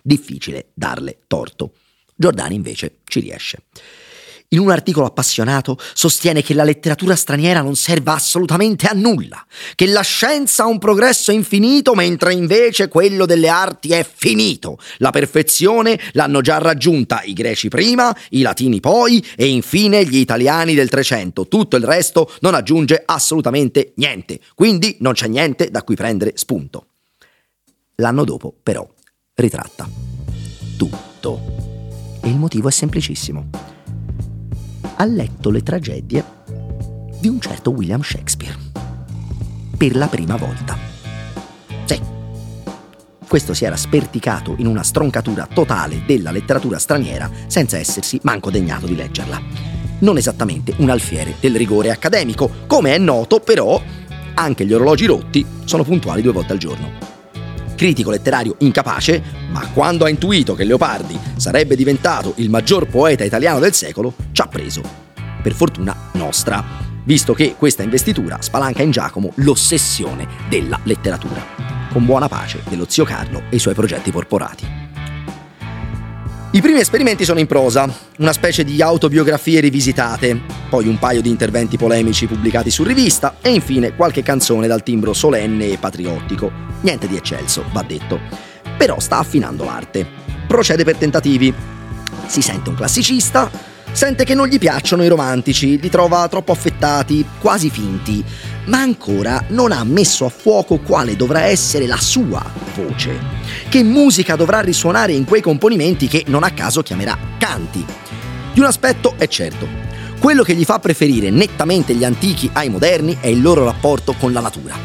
Difficile 0.00 0.68
darle 0.74 1.20
torto. 1.26 1.74
Giordani 2.14 2.54
invece 2.54 2.98
ci 3.04 3.20
riesce 3.20 3.64
in 4.52 4.58
un 4.58 4.70
articolo 4.70 5.06
appassionato, 5.06 5.78
sostiene 5.94 6.42
che 6.42 6.54
la 6.54 6.64
letteratura 6.64 7.16
straniera 7.16 7.60
non 7.60 7.74
serva 7.74 8.14
assolutamente 8.14 8.86
a 8.86 8.92
nulla, 8.92 9.44
che 9.74 9.86
la 9.86 10.02
scienza 10.02 10.64
ha 10.64 10.66
un 10.66 10.78
progresso 10.78 11.32
infinito 11.32 11.94
mentre 11.94 12.32
invece 12.32 12.88
quello 12.88 13.26
delle 13.26 13.48
arti 13.48 13.90
è 13.90 14.06
finito. 14.10 14.78
La 14.98 15.10
perfezione 15.10 15.98
l'hanno 16.12 16.40
già 16.40 16.58
raggiunta 16.58 17.22
i 17.22 17.32
greci 17.32 17.68
prima, 17.68 18.14
i 18.30 18.42
latini 18.42 18.80
poi 18.80 19.24
e 19.36 19.46
infine 19.46 20.04
gli 20.04 20.18
italiani 20.18 20.74
del 20.74 20.88
Trecento. 20.88 21.48
Tutto 21.48 21.76
il 21.76 21.84
resto 21.84 22.30
non 22.40 22.54
aggiunge 22.54 23.02
assolutamente 23.04 23.92
niente, 23.96 24.40
quindi 24.54 24.96
non 25.00 25.14
c'è 25.14 25.28
niente 25.28 25.70
da 25.70 25.82
cui 25.82 25.96
prendere 25.96 26.32
spunto. 26.36 26.86
L'anno 27.96 28.24
dopo, 28.24 28.54
però, 28.62 28.86
ritratta 29.34 29.88
tutto. 30.76 31.40
E 32.20 32.28
il 32.28 32.36
motivo 32.36 32.68
è 32.68 32.72
semplicissimo 32.72 33.71
ha 35.02 35.04
letto 35.04 35.50
le 35.50 35.64
tragedie 35.64 36.24
di 37.18 37.26
un 37.26 37.40
certo 37.40 37.70
William 37.70 38.02
Shakespeare. 38.02 38.56
Per 39.76 39.96
la 39.96 40.06
prima 40.06 40.36
volta. 40.36 40.78
Sì. 41.84 42.00
Questo 43.26 43.52
si 43.52 43.64
era 43.64 43.76
sperticato 43.76 44.54
in 44.58 44.66
una 44.66 44.84
stroncatura 44.84 45.48
totale 45.52 46.02
della 46.06 46.30
letteratura 46.30 46.78
straniera 46.78 47.28
senza 47.48 47.78
essersi 47.78 48.20
manco 48.22 48.52
degnato 48.52 48.86
di 48.86 48.94
leggerla. 48.94 49.42
Non 49.98 50.18
esattamente 50.18 50.72
un 50.76 50.88
alfiere 50.90 51.34
del 51.40 51.56
rigore 51.56 51.90
accademico, 51.90 52.48
come 52.68 52.94
è 52.94 52.98
noto 52.98 53.40
però 53.40 53.82
anche 54.34 54.64
gli 54.64 54.72
orologi 54.72 55.06
rotti 55.06 55.44
sono 55.64 55.82
puntuali 55.82 56.22
due 56.22 56.32
volte 56.32 56.52
al 56.52 56.58
giorno 56.58 57.11
critico 57.74 58.10
letterario 58.10 58.56
incapace, 58.58 59.22
ma 59.50 59.68
quando 59.72 60.04
ha 60.04 60.08
intuito 60.08 60.54
che 60.54 60.64
Leopardi 60.64 61.18
sarebbe 61.36 61.76
diventato 61.76 62.34
il 62.36 62.50
maggior 62.50 62.86
poeta 62.86 63.24
italiano 63.24 63.58
del 63.58 63.74
secolo, 63.74 64.14
ci 64.32 64.40
ha 64.40 64.46
preso. 64.46 64.82
Per 65.42 65.52
fortuna 65.52 66.10
nostra, 66.12 66.64
visto 67.04 67.34
che 67.34 67.54
questa 67.56 67.82
investitura 67.82 68.40
spalanca 68.40 68.82
in 68.82 68.90
Giacomo 68.90 69.32
l'ossessione 69.36 70.26
della 70.48 70.78
letteratura, 70.84 71.44
con 71.90 72.04
buona 72.04 72.28
pace 72.28 72.62
dello 72.68 72.86
zio 72.88 73.04
Carlo 73.04 73.42
e 73.50 73.56
i 73.56 73.58
suoi 73.58 73.74
progetti 73.74 74.10
porporati. 74.10 74.81
I 76.54 76.60
primi 76.60 76.80
esperimenti 76.80 77.24
sono 77.24 77.38
in 77.38 77.46
prosa, 77.46 77.88
una 78.18 78.34
specie 78.34 78.62
di 78.62 78.82
autobiografie 78.82 79.58
rivisitate, 79.60 80.38
poi 80.68 80.86
un 80.86 80.98
paio 80.98 81.22
di 81.22 81.30
interventi 81.30 81.78
polemici 81.78 82.26
pubblicati 82.26 82.70
su 82.70 82.84
rivista 82.84 83.36
e 83.40 83.54
infine 83.54 83.96
qualche 83.96 84.22
canzone 84.22 84.66
dal 84.66 84.82
timbro 84.82 85.14
solenne 85.14 85.70
e 85.70 85.78
patriottico. 85.78 86.52
Niente 86.82 87.08
di 87.08 87.16
eccelso, 87.16 87.64
va 87.72 87.82
detto. 87.82 88.20
Però 88.76 89.00
sta 89.00 89.16
affinando 89.16 89.64
l'arte. 89.64 90.06
Procede 90.46 90.84
per 90.84 90.96
tentativi. 90.96 91.54
Si 92.26 92.42
sente 92.42 92.68
un 92.68 92.74
classicista, 92.74 93.50
sente 93.92 94.24
che 94.24 94.34
non 94.34 94.46
gli 94.46 94.58
piacciono 94.58 95.04
i 95.04 95.08
romantici, 95.08 95.80
li 95.80 95.88
trova 95.88 96.28
troppo 96.28 96.52
affettati, 96.52 97.24
quasi 97.40 97.70
finti, 97.70 98.22
ma 98.66 98.78
ancora 98.78 99.44
non 99.48 99.72
ha 99.72 99.82
messo 99.84 100.24
a 100.24 100.28
fuoco 100.28 100.78
quale 100.78 101.16
dovrà 101.16 101.42
essere 101.44 101.86
la 101.86 101.98
sua 101.98 102.44
voce 102.74 103.42
che 103.68 103.82
musica 103.82 104.36
dovrà 104.36 104.60
risuonare 104.60 105.12
in 105.12 105.24
quei 105.24 105.40
componimenti 105.40 106.08
che 106.08 106.24
non 106.26 106.44
a 106.44 106.50
caso 106.50 106.82
chiamerà 106.82 107.16
canti. 107.38 107.84
Di 108.52 108.60
un 108.60 108.66
aspetto 108.66 109.14
è 109.16 109.26
certo, 109.28 109.66
quello 110.18 110.42
che 110.42 110.54
gli 110.54 110.64
fa 110.64 110.78
preferire 110.78 111.30
nettamente 111.30 111.94
gli 111.94 112.04
antichi 112.04 112.48
ai 112.52 112.68
moderni 112.68 113.16
è 113.20 113.28
il 113.28 113.40
loro 113.40 113.64
rapporto 113.64 114.14
con 114.18 114.32
la 114.32 114.40
natura. 114.40 114.76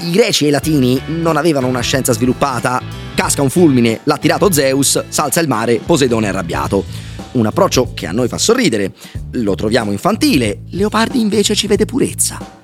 I 0.00 0.10
greci 0.10 0.44
e 0.44 0.48
i 0.48 0.50
latini 0.52 1.00
non 1.06 1.36
avevano 1.36 1.66
una 1.66 1.80
scienza 1.80 2.12
sviluppata, 2.12 2.80
casca 3.14 3.42
un 3.42 3.50
fulmine, 3.50 4.00
l'ha 4.04 4.16
tirato 4.16 4.52
Zeus, 4.52 5.04
salza 5.08 5.40
il 5.40 5.48
mare, 5.48 5.80
Poseidone 5.84 6.26
è 6.26 6.28
arrabbiato. 6.28 6.84
Un 7.32 7.46
approccio 7.46 7.90
che 7.94 8.06
a 8.06 8.12
noi 8.12 8.28
fa 8.28 8.38
sorridere, 8.38 8.92
lo 9.32 9.54
troviamo 9.54 9.90
infantile, 9.90 10.60
Leopardi 10.70 11.20
invece 11.20 11.54
ci 11.54 11.66
vede 11.66 11.84
purezza. 11.84 12.57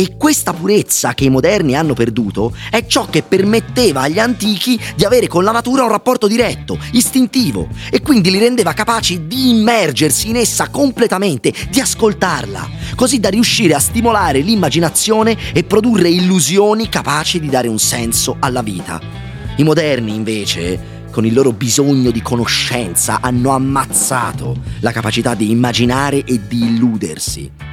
E 0.00 0.16
questa 0.16 0.54
purezza 0.54 1.12
che 1.12 1.24
i 1.24 1.28
moderni 1.28 1.76
hanno 1.76 1.92
perduto 1.92 2.56
è 2.70 2.86
ciò 2.86 3.04
che 3.10 3.22
permetteva 3.22 4.00
agli 4.00 4.18
antichi 4.18 4.80
di 4.96 5.04
avere 5.04 5.26
con 5.26 5.44
la 5.44 5.50
natura 5.50 5.82
un 5.82 5.90
rapporto 5.90 6.26
diretto, 6.26 6.78
istintivo, 6.92 7.68
e 7.90 8.00
quindi 8.00 8.30
li 8.30 8.38
rendeva 8.38 8.72
capaci 8.72 9.26
di 9.26 9.50
immergersi 9.50 10.30
in 10.30 10.36
essa 10.36 10.70
completamente, 10.70 11.52
di 11.68 11.80
ascoltarla, 11.80 12.66
così 12.96 13.20
da 13.20 13.28
riuscire 13.28 13.74
a 13.74 13.78
stimolare 13.78 14.40
l'immaginazione 14.40 15.36
e 15.52 15.64
produrre 15.64 16.08
illusioni 16.08 16.88
capaci 16.88 17.38
di 17.38 17.50
dare 17.50 17.68
un 17.68 17.78
senso 17.78 18.36
alla 18.40 18.62
vita. 18.62 18.98
I 19.56 19.64
moderni, 19.64 20.14
invece, 20.14 21.08
con 21.10 21.26
il 21.26 21.34
loro 21.34 21.52
bisogno 21.52 22.10
di 22.10 22.22
conoscenza, 22.22 23.18
hanno 23.20 23.50
ammazzato 23.50 24.56
la 24.80 24.92
capacità 24.92 25.34
di 25.34 25.50
immaginare 25.50 26.24
e 26.24 26.40
di 26.48 26.68
illudersi 26.68 27.70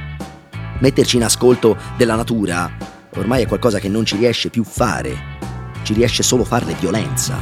metterci 0.80 1.16
in 1.16 1.24
ascolto 1.24 1.76
della 1.96 2.14
natura 2.14 2.96
ormai 3.16 3.42
è 3.42 3.46
qualcosa 3.46 3.78
che 3.78 3.88
non 3.88 4.04
ci 4.04 4.16
riesce 4.16 4.50
più 4.50 4.64
fare, 4.64 5.36
ci 5.82 5.92
riesce 5.92 6.22
solo 6.22 6.44
farle 6.44 6.74
violenza. 6.78 7.38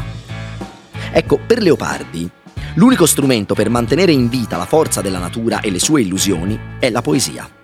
Ecco, 1.13 1.39
per 1.45 1.63
Leopardi, 1.63 2.29
l'unico 2.75 3.07
strumento 3.07 3.55
per 3.55 3.71
mantenere 3.71 4.13
in 4.13 4.29
vita 4.29 4.57
la 4.57 4.67
forza 4.67 5.01
della 5.01 5.19
natura 5.19 5.61
e 5.61 5.71
le 5.71 5.81
sue 5.81 6.03
illusioni 6.03 6.59
è 6.79 6.91
la 6.91 7.03
poesia. 7.03 7.56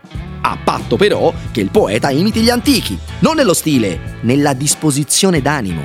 A 0.45 0.59
patto 0.63 0.97
però 0.97 1.33
che 1.53 1.61
il 1.61 1.71
poeta 1.71 2.11
imiti 2.11 2.41
gli 2.41 2.51
antichi, 2.51 2.99
non 3.21 3.37
nello 3.37 3.55
stile, 3.55 4.19
nella 4.23 4.55
disposizione 4.55 5.41
d'animo. 5.41 5.83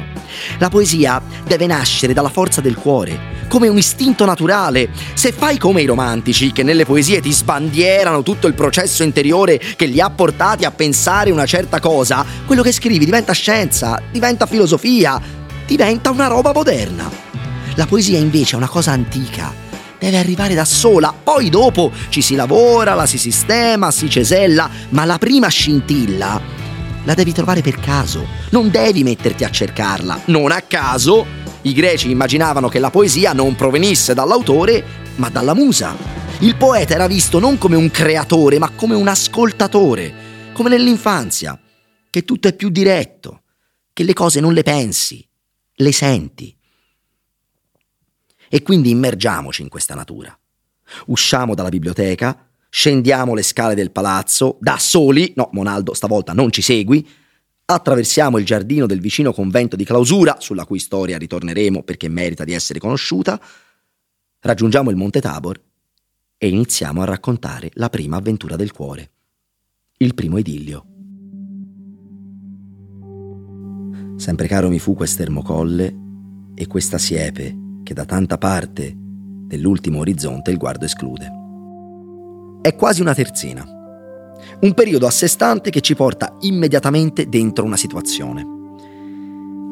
La 0.58 0.70
poesia 0.70 1.22
deve 1.46 1.68
nascere 1.68 2.14
dalla 2.14 2.30
forza 2.30 2.60
del 2.60 2.76
cuore, 2.76 3.36
come 3.48 3.68
un 3.68 3.78
istinto 3.78 4.26
naturale. 4.26 4.90
Se 5.14 5.32
fai 5.32 5.60
come 5.60 5.84
i 5.84 5.86
romantici, 5.86 6.52
che 6.52 6.64
nelle 6.64 6.86
poesie 6.86 7.22
ti 7.22 7.32
sbandierano 7.32 8.24
tutto 8.24 8.48
il 8.48 8.56
processo 8.56 9.04
interiore 9.04 9.60
che 9.60 9.86
li 9.86 10.02
ha 10.02 10.10
portati 10.10 10.66
a 10.66 10.72
pensare 10.72 11.30
una 11.30 11.46
certa 11.46 11.80
cosa, 11.80 12.26
quello 12.46 12.64
che 12.64 12.72
scrivi 12.72 13.06
diventa 13.06 13.34
scienza, 13.34 14.02
diventa 14.12 14.48
filosofia, 14.48 15.22
diventa 15.68 16.10
una 16.10 16.28
roba 16.28 16.52
moderna. 16.52 17.08
La 17.76 17.86
poesia 17.86 18.18
invece 18.18 18.56
è 18.56 18.58
una 18.58 18.68
cosa 18.68 18.92
antica, 18.92 19.54
deve 20.00 20.18
arrivare 20.18 20.54
da 20.54 20.66
sola, 20.66 21.14
poi 21.14 21.50
dopo 21.50 21.92
ci 22.10 22.22
si 22.22 22.36
lavora, 22.36 22.94
la 22.94 23.06
si 23.06 23.18
sistema, 23.18 23.92
si 23.92 24.10
cesella, 24.10 24.70
ma 24.90 25.06
la 25.06 25.18
prima 25.18 25.48
scintilla 25.48 26.40
la 27.08 27.14
devi 27.14 27.32
trovare 27.32 27.62
per 27.62 27.80
caso, 27.80 28.28
non 28.50 28.70
devi 28.70 29.02
metterti 29.02 29.46
a 29.46 29.50
cercarla, 29.50 30.24
non 30.26 30.52
a 30.52 30.62
caso 30.62 31.26
i 31.62 31.72
greci 31.72 32.10
immaginavano 32.10 32.68
che 32.68 32.80
la 32.80 32.90
poesia 32.90 33.32
non 33.32 33.56
provenisse 33.56 34.14
dall'autore, 34.14 34.84
ma 35.16 35.30
dalla 35.30 35.54
musa. 35.54 35.96
Il 36.40 36.58
poeta 36.58 36.94
era 36.94 37.08
visto 37.08 37.40
non 37.40 37.58
come 37.58 37.78
un 37.78 37.90
creatore, 37.92 38.60
ma 38.60 38.70
come 38.70 38.96
un 38.96 39.08
ascoltatore, 39.08 40.52
come 40.52 40.70
nell'infanzia, 40.70 41.58
che 42.10 42.26
tutto 42.26 42.50
è 42.50 42.54
più 42.54 42.70
diretto, 42.70 43.44
che 43.94 44.04
le 44.04 44.14
cose 44.14 44.40
non 44.40 44.54
le 44.54 44.64
pensi, 44.64 45.26
le 45.76 45.92
senti. 45.94 46.57
E 48.50 48.62
quindi 48.62 48.90
immergiamoci 48.90 49.62
in 49.62 49.70
questa 49.70 49.96
natura. 49.96 50.38
Usciamo 51.08 51.54
dalla 51.56 51.70
biblioteca, 51.70 52.48
scendiamo 52.70 53.34
le 53.34 53.44
scale 53.44 53.76
del 53.76 53.92
palazzo, 53.92 54.58
da 54.60 54.78
soli, 54.78 55.34
no, 55.36 55.50
Monaldo, 55.54 55.94
stavolta 55.94 56.34
non 56.34 56.52
ci 56.52 56.62
segui, 56.62 57.08
Attraversiamo 57.70 58.38
il 58.38 58.46
giardino 58.46 58.86
del 58.86 59.02
vicino 59.02 59.34
convento 59.34 59.76
di 59.76 59.84
clausura, 59.84 60.38
sulla 60.40 60.64
cui 60.64 60.80
storia 60.80 61.18
ritorneremo 61.18 61.84
perché 61.84 62.08
merita 62.08 62.46
di 62.46 62.54
essere 62.54 62.80
conosciuta, 62.80 63.38
raggiungiamo 64.40 64.90
il 64.90 64.96
Monte 64.96 65.20
Tabor 65.20 65.62
e 66.38 66.48
iniziamo 66.48 67.02
a 67.02 67.06
raccontare 67.06 67.70
la 67.74 67.90
prima 67.90 68.16
avventura 68.16 68.56
del 68.56 68.72
cuore, 68.72 69.12
il 69.98 70.14
primo 70.14 70.38
idillio. 70.38 70.86
Sempre 74.16 74.48
caro 74.48 74.70
mi 74.70 74.80
fu 74.80 74.96
quest'ermocolle 74.96 75.96
e 76.56 76.68
questa 76.68 76.98
siepe 76.98 77.67
che 77.88 77.94
da 77.94 78.04
tanta 78.04 78.38
parte 78.38 78.94
dell'ultimo 78.94 80.00
orizzonte 80.00 80.52
il 80.52 80.58
guardo 80.58 80.84
esclude. 80.84 81.32
È 82.62 82.76
quasi 82.76 83.00
una 83.00 83.14
terzina 83.14 83.66
un 84.60 84.74
periodo 84.74 85.08
a 85.08 85.10
sé 85.10 85.30
stante 85.30 85.70
che 85.70 85.80
ci 85.80 85.96
porta 85.96 86.36
immediatamente 86.42 87.30
dentro 87.30 87.64
una 87.64 87.78
situazione. 87.78 88.46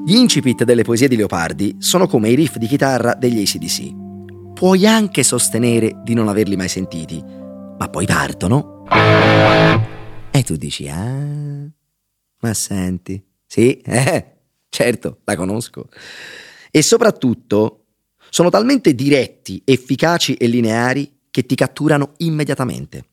Gli 0.05 0.15
incipit 0.15 0.63
delle 0.63 0.83
poesie 0.83 1.09
di 1.09 1.17
Leopardi 1.17 1.75
sono 1.79 2.07
come 2.07 2.29
i 2.29 2.35
riff 2.35 2.55
di 2.55 2.67
chitarra 2.67 3.15
degli 3.15 3.41
ACDC. 3.41 4.53
Puoi 4.53 4.87
anche 4.87 5.23
sostenere 5.23 5.99
di 6.03 6.13
non 6.13 6.29
averli 6.29 6.55
mai 6.55 6.69
sentiti, 6.69 7.21
ma 7.21 7.89
poi 7.89 8.05
partono. 8.05 8.85
E 10.31 10.43
tu 10.43 10.55
dici, 10.55 10.87
ah, 10.87 11.69
ma 12.39 12.53
senti, 12.53 13.21
sì, 13.45 13.77
eh, 13.79 14.37
certo, 14.69 15.19
la 15.25 15.35
conosco. 15.35 15.89
E 16.71 16.81
soprattutto 16.81 17.84
sono 18.35 18.49
talmente 18.49 18.93
diretti, 18.93 19.61
efficaci 19.63 20.33
e 20.33 20.47
lineari 20.47 21.09
che 21.31 21.45
ti 21.45 21.55
catturano 21.55 22.15
immediatamente. 22.17 23.05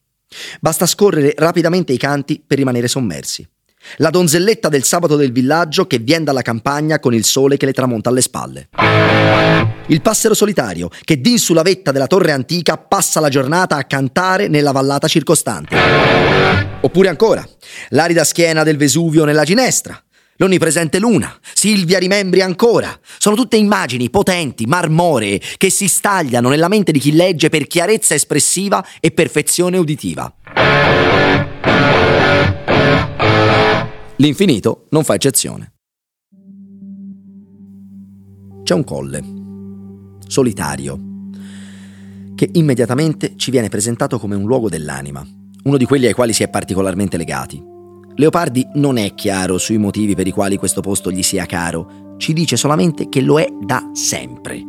Basta 0.58 0.84
scorrere 0.84 1.32
rapidamente 1.36 1.92
i 1.92 1.96
canti 1.96 2.42
per 2.44 2.58
rimanere 2.58 2.88
sommersi. 2.88 3.48
La 3.98 4.10
donzelletta 4.10 4.68
del 4.68 4.82
sabato 4.82 5.14
del 5.14 5.30
villaggio 5.30 5.86
che 5.86 5.98
viene 5.98 6.24
dalla 6.24 6.42
campagna 6.42 6.98
con 6.98 7.14
il 7.14 7.24
sole 7.24 7.56
che 7.56 7.66
le 7.66 7.72
tramonta 7.72 8.08
alle 8.08 8.20
spalle. 8.20 8.70
Il 9.86 10.02
passero 10.02 10.34
solitario 10.34 10.90
che 11.04 11.20
din 11.20 11.38
sulla 11.38 11.62
vetta 11.62 11.92
della 11.92 12.08
torre 12.08 12.32
antica 12.32 12.76
passa 12.76 13.20
la 13.20 13.28
giornata 13.28 13.76
a 13.76 13.84
cantare 13.84 14.48
nella 14.48 14.72
vallata 14.72 15.06
circostante. 15.06 15.76
Oppure 16.80 17.08
ancora, 17.08 17.48
l'arida 17.90 18.24
schiena 18.24 18.64
del 18.64 18.76
Vesuvio 18.76 19.24
nella 19.24 19.44
ginestra, 19.44 20.02
l'onnipresente 20.36 20.98
luna, 20.98 21.36
Silvia 21.54 21.98
rimembri 21.98 22.40
ancora. 22.40 22.98
Sono 23.18 23.36
tutte 23.36 23.56
immagini 23.56 24.10
potenti, 24.10 24.66
marmoree, 24.66 25.40
che 25.56 25.70
si 25.70 25.88
stagliano 25.88 26.48
nella 26.48 26.68
mente 26.68 26.92
di 26.92 26.98
chi 26.98 27.12
legge 27.12 27.48
per 27.48 27.66
chiarezza 27.66 28.14
espressiva 28.14 28.84
e 29.00 29.10
perfezione 29.10 29.78
uditiva. 29.78 30.34
L'infinito 34.16 34.86
non 34.90 35.04
fa 35.04 35.14
eccezione. 35.14 35.72
C'è 38.62 38.74
un 38.74 38.84
colle, 38.84 39.22
solitario, 40.28 41.00
che 42.34 42.48
immediatamente 42.52 43.34
ci 43.36 43.50
viene 43.50 43.68
presentato 43.68 44.18
come 44.18 44.36
un 44.36 44.44
luogo 44.44 44.68
dell'anima, 44.68 45.26
uno 45.64 45.76
di 45.76 45.84
quelli 45.84 46.06
ai 46.06 46.12
quali 46.12 46.32
si 46.32 46.42
è 46.44 46.48
particolarmente 46.48 47.16
legati. 47.16 47.71
Leopardi 48.14 48.68
non 48.74 48.98
è 48.98 49.14
chiaro 49.14 49.56
sui 49.56 49.78
motivi 49.78 50.14
per 50.14 50.26
i 50.26 50.32
quali 50.32 50.56
questo 50.56 50.82
posto 50.82 51.10
gli 51.10 51.22
sia 51.22 51.46
caro, 51.46 52.14
ci 52.18 52.34
dice 52.34 52.56
solamente 52.56 53.08
che 53.08 53.22
lo 53.22 53.40
è 53.40 53.46
da 53.60 53.90
sempre. 53.94 54.62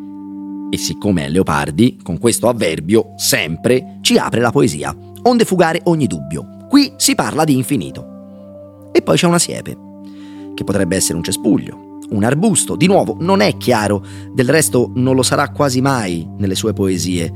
E 0.70 0.78
siccome 0.78 1.26
è 1.26 1.30
Leopardi, 1.30 2.00
con 2.02 2.18
questo 2.18 2.48
avverbio, 2.48 3.14
sempre, 3.18 3.98
ci 4.02 4.18
apre 4.18 4.40
la 4.40 4.52
poesia, 4.52 4.96
onde 5.24 5.46
fugare 5.46 5.82
ogni 5.84 6.08
dubbio. 6.08 6.66
Qui 6.70 6.94
si 6.96 7.16
parla 7.16 7.44
di 7.44 7.56
infinito. 7.56 8.90
E 8.94 9.02
poi 9.02 9.18
c'è 9.18 9.28
una 9.28 9.40
siepe, 9.40 9.78
che 10.56 10.64
potrebbe 10.64 10.96
essere 10.96 11.18
un 11.18 11.24
cespuglio, 11.24 12.00
un 12.12 12.24
arbusto, 12.24 12.76
di 12.76 12.88
nuovo 12.88 13.18
non 13.20 13.42
è 13.42 13.58
chiaro, 13.58 14.04
del 14.34 14.50
resto 14.50 14.92
non 14.96 15.16
lo 15.16 15.22
sarà 15.22 15.50
quasi 15.50 15.82
mai 15.82 16.28
nelle 16.38 16.56
sue 16.56 16.74
poesie. 16.74 17.32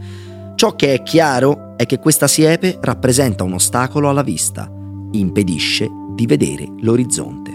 Ciò 0.56 0.76
che 0.76 0.94
è 0.94 1.04
chiaro 1.04 1.76
è 1.76 1.86
che 1.86 2.00
questa 2.00 2.28
siepe 2.28 2.78
rappresenta 2.82 3.44
un 3.44 3.54
ostacolo 3.54 4.10
alla 4.10 4.24
vista, 4.24 4.72
impedisce 5.12 5.90
di 6.14 6.26
vedere 6.26 6.68
l'orizzonte. 6.80 7.52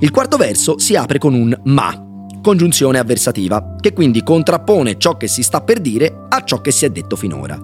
Il 0.00 0.10
quarto 0.10 0.36
verso 0.36 0.78
si 0.78 0.96
apre 0.96 1.18
con 1.18 1.34
un 1.34 1.58
ma, 1.64 2.26
congiunzione 2.42 2.98
avversativa, 2.98 3.76
che 3.80 3.92
quindi 3.92 4.22
contrappone 4.22 4.98
ciò 4.98 5.16
che 5.16 5.28
si 5.28 5.42
sta 5.42 5.60
per 5.62 5.80
dire 5.80 6.26
a 6.28 6.42
ciò 6.44 6.60
che 6.60 6.70
si 6.70 6.84
è 6.84 6.90
detto 6.90 7.16
finora. 7.16 7.58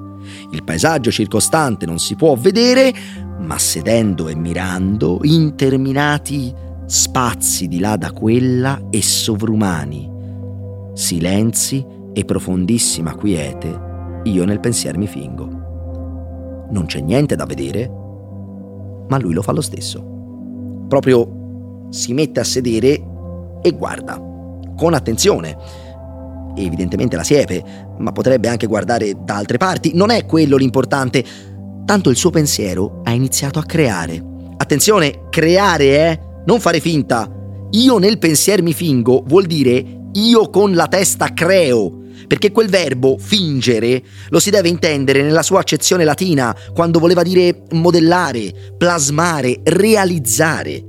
Il 0.53 0.63
paesaggio 0.63 1.11
circostante 1.11 1.87
non 1.87 1.99
si 1.99 2.15
può 2.15 2.35
vedere, 2.37 2.95
ma 3.41 3.59
sedendo 3.59 4.29
e 4.29 4.35
mirando, 4.35 5.21
interminati 5.23 6.67
spazi 6.89 7.69
di 7.69 7.81
là 7.81 7.97
da 7.97 8.13
quella 8.13 8.87
e 8.89 9.03
sovrumani, 9.03 10.11
silenzi 10.95 11.85
e 12.15 12.25
profondissima 12.25 13.15
quiete, 13.15 14.21
io 14.25 14.45
nel 14.47 14.59
pensier 14.59 14.97
mi 14.97 15.07
fingo. 15.07 16.67
Non 16.71 16.85
c'è 16.87 17.01
niente 17.01 17.37
da 17.37 17.45
vedere, 17.45 17.91
ma 19.09 19.19
lui 19.19 19.33
lo 19.33 19.43
fa 19.43 19.53
lo 19.53 19.61
stesso. 19.61 20.05
Proprio 20.89 21.87
si 21.91 22.13
mette 22.13 22.41
a 22.41 22.45
sedere 22.45 23.03
e 23.63 23.71
guarda, 23.73 24.21
con 24.77 24.95
attenzione. 24.95 25.57
Evidentemente 26.57 27.17
la 27.17 27.25
siepe, 27.25 27.63
ma 27.99 28.13
potrebbe 28.13 28.49
anche 28.49 28.67
guardare 28.67 29.15
da 29.23 29.37
altre 29.37 29.59
parti, 29.59 29.93
non 29.95 30.11
è 30.11 30.27
quello 30.27 30.57
l'importante. 30.57 31.25
Tanto 31.85 32.11
il 32.11 32.17
suo 32.17 32.31
pensiero 32.31 33.01
ha 33.05 33.13
iniziato 33.13 33.59
a 33.59 33.65
creare. 33.65 34.23
Attenzione, 34.57 35.29
creare, 35.31 35.85
eh? 35.85 36.21
Non 36.47 36.61
fare 36.61 36.81
finta. 36.81 37.31
Io 37.71 37.99
nel 37.99 38.19
pensier 38.19 38.63
mi 38.63 38.73
fingo 38.73 39.23
vuol 39.27 39.45
dire 39.45 39.97
io 40.13 40.49
con 40.49 40.75
la 40.75 40.89
testa 40.89 41.33
creo, 41.35 41.98
perché 42.29 42.53
quel 42.53 42.69
verbo 42.69 43.17
fingere 43.19 44.01
lo 44.29 44.39
si 44.39 44.51
deve 44.51 44.69
intendere 44.69 45.23
nella 45.23 45.43
sua 45.43 45.59
accezione 45.59 46.05
latina, 46.05 46.57
quando 46.73 47.01
voleva 47.01 47.25
dire 47.25 47.63
modellare, 47.71 48.53
plasmare, 48.77 49.61
realizzare, 49.65 50.85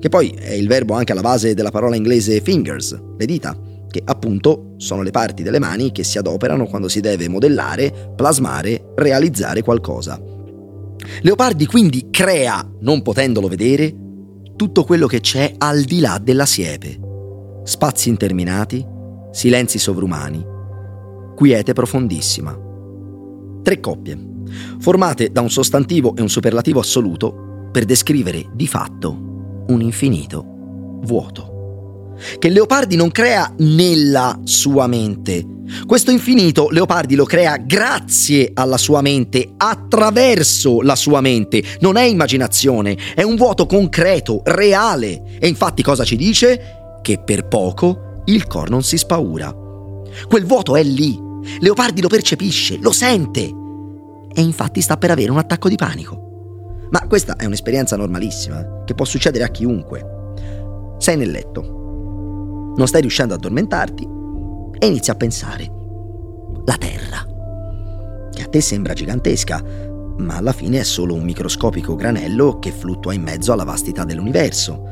che 0.00 0.08
poi 0.08 0.30
è 0.30 0.52
il 0.52 0.68
verbo 0.68 0.94
anche 0.94 1.12
alla 1.12 1.20
base 1.20 1.52
della 1.52 1.70
parola 1.70 1.96
inglese 1.96 2.40
fingers, 2.40 2.98
le 3.18 3.26
dita, 3.26 3.54
che 3.90 4.00
appunto 4.04 4.74
sono 4.78 5.02
le 5.02 5.10
parti 5.10 5.42
delle 5.42 5.58
mani 5.58 5.92
che 5.92 6.04
si 6.04 6.16
adoperano 6.16 6.66
quando 6.66 6.88
si 6.88 7.00
deve 7.00 7.28
modellare, 7.28 8.12
plasmare, 8.16 8.92
realizzare 8.96 9.62
qualcosa. 9.62 10.18
Leopardi 11.20 11.66
quindi 11.66 12.08
crea, 12.10 12.66
non 12.80 13.02
potendolo 13.02 13.48
vedere, 13.48 13.94
tutto 14.56 14.84
quello 14.84 15.06
che 15.06 15.20
c'è 15.20 15.54
al 15.58 15.82
di 15.82 16.00
là 16.00 16.18
della 16.22 16.46
siepe 16.46 17.06
spazi 17.68 18.08
interminati, 18.08 18.82
silenzi 19.30 19.78
sovrumani, 19.78 20.42
quiete 21.38 21.72
profondissima. 21.72 22.58
Tre 23.62 23.78
coppie, 23.78 24.18
formate 24.80 25.30
da 25.30 25.40
un 25.40 25.50
sostantivo 25.50 26.16
e 26.16 26.20
un 26.20 26.28
superlativo 26.28 26.80
assoluto 26.80 27.68
per 27.70 27.84
descrivere 27.84 28.46
di 28.54 28.66
fatto 28.66 29.64
un 29.68 29.80
infinito 29.80 30.44
vuoto. 31.02 32.16
Che 32.40 32.48
Leopardi 32.48 32.96
non 32.96 33.12
crea 33.12 33.54
nella 33.58 34.40
sua 34.42 34.88
mente. 34.88 35.46
Questo 35.86 36.10
infinito 36.10 36.70
Leopardi 36.70 37.14
lo 37.14 37.24
crea 37.24 37.56
grazie 37.58 38.50
alla 38.52 38.76
sua 38.76 39.00
mente, 39.00 39.52
attraverso 39.56 40.80
la 40.80 40.96
sua 40.96 41.20
mente. 41.20 41.62
Non 41.78 41.96
è 41.96 42.02
immaginazione, 42.02 42.98
è 43.14 43.22
un 43.22 43.36
vuoto 43.36 43.66
concreto, 43.66 44.40
reale. 44.42 45.38
E 45.38 45.46
infatti 45.46 45.84
cosa 45.84 46.02
ci 46.02 46.16
dice? 46.16 46.78
che 47.00 47.18
per 47.18 47.46
poco 47.46 48.22
il 48.26 48.46
cor 48.48 48.68
non 48.68 48.82
si 48.82 48.98
spaura. 48.98 49.54
Quel 50.28 50.44
vuoto 50.44 50.76
è 50.76 50.82
lì. 50.82 51.27
Leopardi 51.60 52.00
lo 52.00 52.08
percepisce, 52.08 52.78
lo 52.78 52.92
sente. 52.92 53.54
E 54.32 54.40
infatti 54.40 54.80
sta 54.80 54.96
per 54.96 55.10
avere 55.10 55.30
un 55.30 55.38
attacco 55.38 55.68
di 55.68 55.76
panico. 55.76 56.86
Ma 56.90 57.06
questa 57.06 57.36
è 57.36 57.44
un'esperienza 57.44 57.96
normalissima, 57.96 58.82
che 58.84 58.94
può 58.94 59.04
succedere 59.04 59.44
a 59.44 59.48
chiunque. 59.48 60.16
Sei 60.98 61.16
nel 61.16 61.30
letto, 61.30 62.72
non 62.76 62.86
stai 62.86 63.00
riuscendo 63.02 63.34
ad 63.34 63.40
addormentarti 63.40 64.08
e 64.78 64.86
inizi 64.86 65.10
a 65.10 65.14
pensare. 65.14 65.70
La 66.64 66.76
Terra, 66.76 67.26
che 68.32 68.42
a 68.42 68.46
te 68.46 68.60
sembra 68.60 68.92
gigantesca, 68.94 69.62
ma 70.18 70.36
alla 70.36 70.52
fine 70.52 70.80
è 70.80 70.84
solo 70.84 71.14
un 71.14 71.22
microscopico 71.22 71.94
granello 71.94 72.58
che 72.58 72.72
fluttua 72.72 73.14
in 73.14 73.22
mezzo 73.22 73.52
alla 73.52 73.64
vastità 73.64 74.04
dell'universo. 74.04 74.82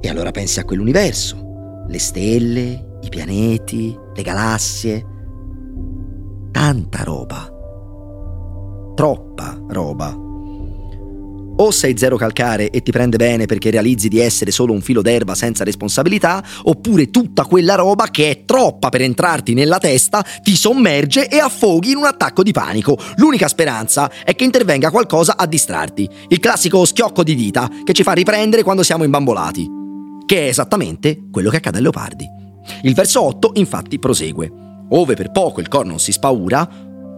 E 0.00 0.08
allora 0.08 0.30
pensi 0.30 0.60
a 0.60 0.64
quell'universo, 0.64 1.84
le 1.86 1.98
stelle, 1.98 2.98
i 3.00 3.08
pianeti, 3.08 3.96
le 4.14 4.22
galassie. 4.22 5.06
Tanta 6.54 7.02
roba. 7.02 7.50
Troppa 8.94 9.60
roba. 9.70 10.16
O 11.56 11.70
sei 11.72 11.98
zero 11.98 12.16
calcare 12.16 12.70
e 12.70 12.80
ti 12.80 12.92
prende 12.92 13.16
bene 13.16 13.46
perché 13.46 13.70
realizzi 13.70 14.06
di 14.06 14.20
essere 14.20 14.52
solo 14.52 14.72
un 14.72 14.80
filo 14.80 15.02
d'erba 15.02 15.34
senza 15.34 15.64
responsabilità, 15.64 16.40
oppure 16.62 17.10
tutta 17.10 17.44
quella 17.44 17.74
roba 17.74 18.06
che 18.06 18.30
è 18.30 18.44
troppa 18.44 18.88
per 18.88 19.02
entrarti 19.02 19.52
nella 19.52 19.78
testa 19.78 20.24
ti 20.44 20.54
sommerge 20.54 21.26
e 21.26 21.38
affoghi 21.38 21.90
in 21.90 21.96
un 21.96 22.04
attacco 22.04 22.44
di 22.44 22.52
panico. 22.52 22.96
L'unica 23.16 23.48
speranza 23.48 24.08
è 24.22 24.36
che 24.36 24.44
intervenga 24.44 24.92
qualcosa 24.92 25.36
a 25.36 25.46
distrarti. 25.46 26.08
Il 26.28 26.38
classico 26.38 26.84
schiocco 26.84 27.24
di 27.24 27.34
dita 27.34 27.68
che 27.82 27.92
ci 27.92 28.04
fa 28.04 28.12
riprendere 28.12 28.62
quando 28.62 28.84
siamo 28.84 29.02
imbambolati 29.02 29.82
che 30.24 30.46
è 30.46 30.48
esattamente 30.48 31.24
quello 31.32 31.50
che 31.50 31.56
accade 31.56 31.78
a 31.78 31.80
Leopardi. 31.80 32.24
Il 32.82 32.94
verso 32.94 33.22
8 33.22 33.50
infatti 33.54 33.98
prosegue. 33.98 34.63
Ove 34.96 35.14
per 35.14 35.32
poco 35.32 35.60
il 35.60 35.66
cor 35.66 35.84
non 35.84 35.98
si 35.98 36.12
spaura, 36.12 36.68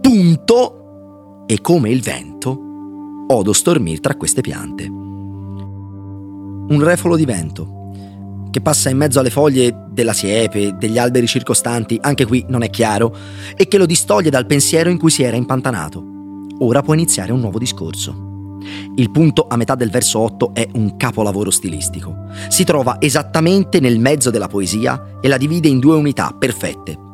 punto, 0.01 1.43
e 1.45 1.61
come 1.61 1.91
il 1.91 2.01
vento, 2.01 2.59
odo 3.27 3.53
stormir 3.53 3.99
tra 3.99 4.15
queste 4.15 4.41
piante. 4.41 4.85
Un 4.85 6.79
refolo 6.79 7.15
di 7.15 7.25
vento 7.25 7.75
che 8.49 8.61
passa 8.61 8.89
in 8.89 8.97
mezzo 8.97 9.19
alle 9.19 9.29
foglie 9.29 9.85
della 9.91 10.13
siepe, 10.13 10.75
degli 10.75 10.97
alberi 10.97 11.27
circostanti, 11.27 11.99
anche 12.01 12.25
qui 12.25 12.43
non 12.47 12.63
è 12.63 12.71
chiaro, 12.71 13.15
e 13.55 13.67
che 13.67 13.77
lo 13.77 13.85
distoglie 13.85 14.31
dal 14.31 14.47
pensiero 14.47 14.89
in 14.89 14.97
cui 14.97 15.11
si 15.11 15.21
era 15.21 15.37
impantanato. 15.37 16.03
Ora 16.59 16.81
può 16.81 16.95
iniziare 16.95 17.31
un 17.31 17.41
nuovo 17.41 17.59
discorso. 17.59 18.59
Il 18.95 19.11
punto 19.11 19.45
a 19.47 19.55
metà 19.55 19.75
del 19.75 19.91
verso 19.91 20.17
8 20.19 20.55
è 20.55 20.67
un 20.73 20.97
capolavoro 20.97 21.51
stilistico. 21.51 22.25
Si 22.47 22.63
trova 22.63 22.99
esattamente 22.99 23.79
nel 23.79 23.99
mezzo 23.99 24.31
della 24.31 24.47
poesia 24.47 25.19
e 25.21 25.27
la 25.27 25.37
divide 25.37 25.67
in 25.67 25.77
due 25.77 25.95
unità 25.95 26.35
perfette. 26.35 27.05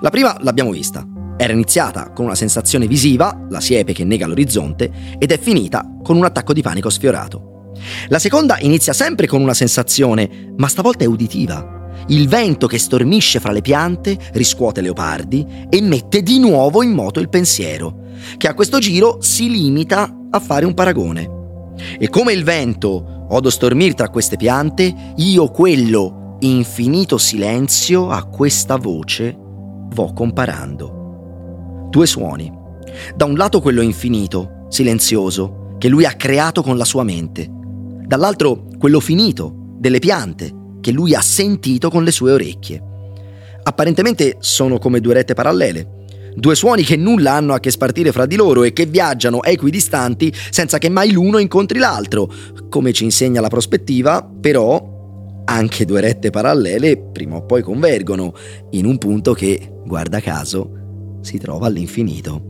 La 0.00 0.10
prima 0.10 0.36
l'abbiamo 0.40 0.70
vista. 0.70 1.04
Era 1.36 1.52
iniziata 1.52 2.12
con 2.12 2.24
una 2.24 2.36
sensazione 2.36 2.86
visiva, 2.86 3.46
la 3.48 3.60
siepe 3.60 3.92
che 3.92 4.04
nega 4.04 4.26
l'orizzonte, 4.26 4.90
ed 5.18 5.32
è 5.32 5.38
finita 5.38 5.84
con 6.02 6.16
un 6.16 6.24
attacco 6.24 6.52
di 6.52 6.62
panico 6.62 6.88
sfiorato. 6.88 7.72
La 8.08 8.20
seconda 8.20 8.58
inizia 8.60 8.92
sempre 8.92 9.26
con 9.26 9.40
una 9.40 9.54
sensazione, 9.54 10.52
ma 10.56 10.68
stavolta 10.68 11.04
è 11.04 11.08
uditiva. 11.08 11.90
Il 12.08 12.28
vento 12.28 12.68
che 12.68 12.78
stormisce 12.78 13.40
fra 13.40 13.50
le 13.50 13.60
piante 13.60 14.16
riscuote 14.34 14.80
leopardi 14.80 15.44
e 15.68 15.80
mette 15.82 16.22
di 16.22 16.38
nuovo 16.38 16.82
in 16.82 16.92
moto 16.92 17.18
il 17.18 17.28
pensiero, 17.28 18.06
che 18.36 18.46
a 18.46 18.54
questo 18.54 18.78
giro 18.78 19.18
si 19.20 19.50
limita 19.50 20.12
a 20.30 20.38
fare 20.38 20.64
un 20.64 20.74
paragone. 20.74 21.36
E 21.98 22.08
come 22.08 22.32
il 22.32 22.44
vento 22.44 23.26
odo 23.30 23.50
stormir 23.50 23.94
tra 23.94 24.10
queste 24.10 24.36
piante, 24.36 25.12
io 25.16 25.50
quello 25.50 26.36
infinito 26.40 27.18
silenzio 27.18 28.10
a 28.10 28.24
questa 28.24 28.76
voce 28.76 29.46
vo 29.98 30.12
comparando. 30.12 31.88
Due 31.90 32.06
suoni. 32.06 32.52
Da 33.16 33.24
un 33.24 33.34
lato 33.34 33.60
quello 33.60 33.80
infinito, 33.80 34.66
silenzioso, 34.68 35.74
che 35.78 35.88
lui 35.88 36.04
ha 36.04 36.12
creato 36.12 36.62
con 36.62 36.76
la 36.76 36.84
sua 36.84 37.02
mente. 37.02 37.48
Dall'altro 37.50 38.66
quello 38.78 39.00
finito, 39.00 39.52
delle 39.76 39.98
piante, 39.98 40.54
che 40.80 40.92
lui 40.92 41.14
ha 41.14 41.20
sentito 41.20 41.90
con 41.90 42.04
le 42.04 42.12
sue 42.12 42.30
orecchie. 42.30 42.82
Apparentemente 43.64 44.36
sono 44.38 44.78
come 44.78 45.00
due 45.00 45.14
rette 45.14 45.34
parallele, 45.34 45.96
Due 46.34 46.54
suoni 46.54 46.84
che 46.84 46.94
nulla 46.94 47.32
hanno 47.32 47.52
a 47.52 47.58
che 47.58 47.72
spartire 47.72 48.12
fra 48.12 48.24
di 48.24 48.36
loro 48.36 48.62
e 48.62 48.72
che 48.72 48.86
viaggiano 48.86 49.42
equidistanti 49.42 50.32
senza 50.50 50.78
che 50.78 50.88
mai 50.88 51.10
l'uno 51.10 51.38
incontri 51.38 51.80
l'altro. 51.80 52.30
Come 52.68 52.92
ci 52.92 53.02
insegna 53.02 53.40
la 53.40 53.48
prospettiva, 53.48 54.22
però, 54.22 55.42
anche 55.46 55.84
due 55.84 56.00
rette 56.00 56.30
parallele 56.30 56.96
prima 56.96 57.36
o 57.36 57.42
poi 57.44 57.62
convergono 57.62 58.34
in 58.70 58.86
un 58.86 58.98
punto 58.98 59.32
che, 59.32 59.77
guarda 59.88 60.20
caso, 60.20 61.18
si 61.22 61.38
trova 61.38 61.66
all'infinito. 61.66 62.40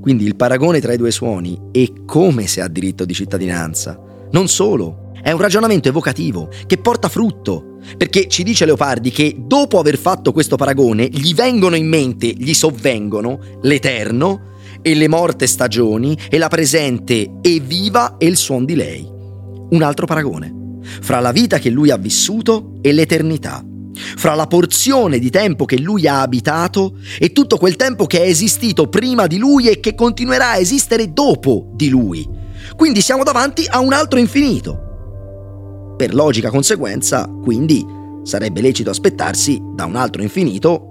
Quindi 0.00 0.24
il 0.24 0.36
paragone 0.36 0.80
tra 0.80 0.94
i 0.94 0.96
due 0.96 1.10
suoni 1.10 1.58
è 1.70 1.86
come 2.06 2.46
se 2.46 2.62
ha 2.62 2.68
diritto 2.68 3.04
di 3.04 3.12
cittadinanza. 3.12 4.00
Non 4.30 4.48
solo, 4.48 5.12
è 5.22 5.30
un 5.30 5.40
ragionamento 5.40 5.88
evocativo 5.88 6.48
che 6.66 6.78
porta 6.78 7.08
frutto, 7.08 7.78
perché 7.96 8.26
ci 8.28 8.42
dice 8.42 8.64
Leopardi 8.64 9.10
che 9.10 9.36
dopo 9.38 9.78
aver 9.78 9.98
fatto 9.98 10.32
questo 10.32 10.56
paragone 10.56 11.06
gli 11.08 11.34
vengono 11.34 11.76
in 11.76 11.86
mente, 11.86 12.28
gli 12.28 12.54
sovvengono 12.54 13.38
l'eterno 13.60 14.50
e 14.82 14.94
le 14.94 15.08
morte 15.08 15.46
stagioni 15.46 16.18
e 16.28 16.38
la 16.38 16.48
presente 16.48 17.38
e 17.40 17.60
viva 17.60 18.16
e 18.16 18.26
il 18.26 18.36
suon 18.36 18.64
di 18.64 18.74
lei. 18.74 19.06
Un 19.06 19.82
altro 19.82 20.06
paragone, 20.06 20.80
fra 20.82 21.20
la 21.20 21.30
vita 21.30 21.58
che 21.58 21.70
lui 21.70 21.90
ha 21.90 21.96
vissuto 21.96 22.78
e 22.80 22.92
l'eternità, 22.92 23.64
fra 23.94 24.34
la 24.34 24.46
porzione 24.46 25.18
di 25.18 25.30
tempo 25.30 25.64
che 25.64 25.78
lui 25.78 26.06
ha 26.06 26.20
abitato 26.20 26.96
e 27.18 27.32
tutto 27.32 27.56
quel 27.56 27.76
tempo 27.76 28.06
che 28.06 28.22
è 28.22 28.26
esistito 28.26 28.88
prima 28.88 29.26
di 29.26 29.38
lui 29.38 29.68
e 29.68 29.80
che 29.80 29.94
continuerà 29.94 30.50
a 30.50 30.58
esistere 30.58 31.12
dopo 31.12 31.70
di 31.74 31.88
lui. 31.88 32.28
Quindi 32.76 33.00
siamo 33.00 33.22
davanti 33.22 33.66
a 33.68 33.80
un 33.80 33.92
altro 33.92 34.18
infinito. 34.18 35.94
Per 35.96 36.14
logica 36.14 36.50
conseguenza, 36.50 37.28
quindi, 37.42 37.84
sarebbe 38.22 38.60
lecito 38.60 38.90
aspettarsi 38.90 39.60
da 39.74 39.84
un 39.84 39.96
altro 39.96 40.22
infinito 40.22 40.86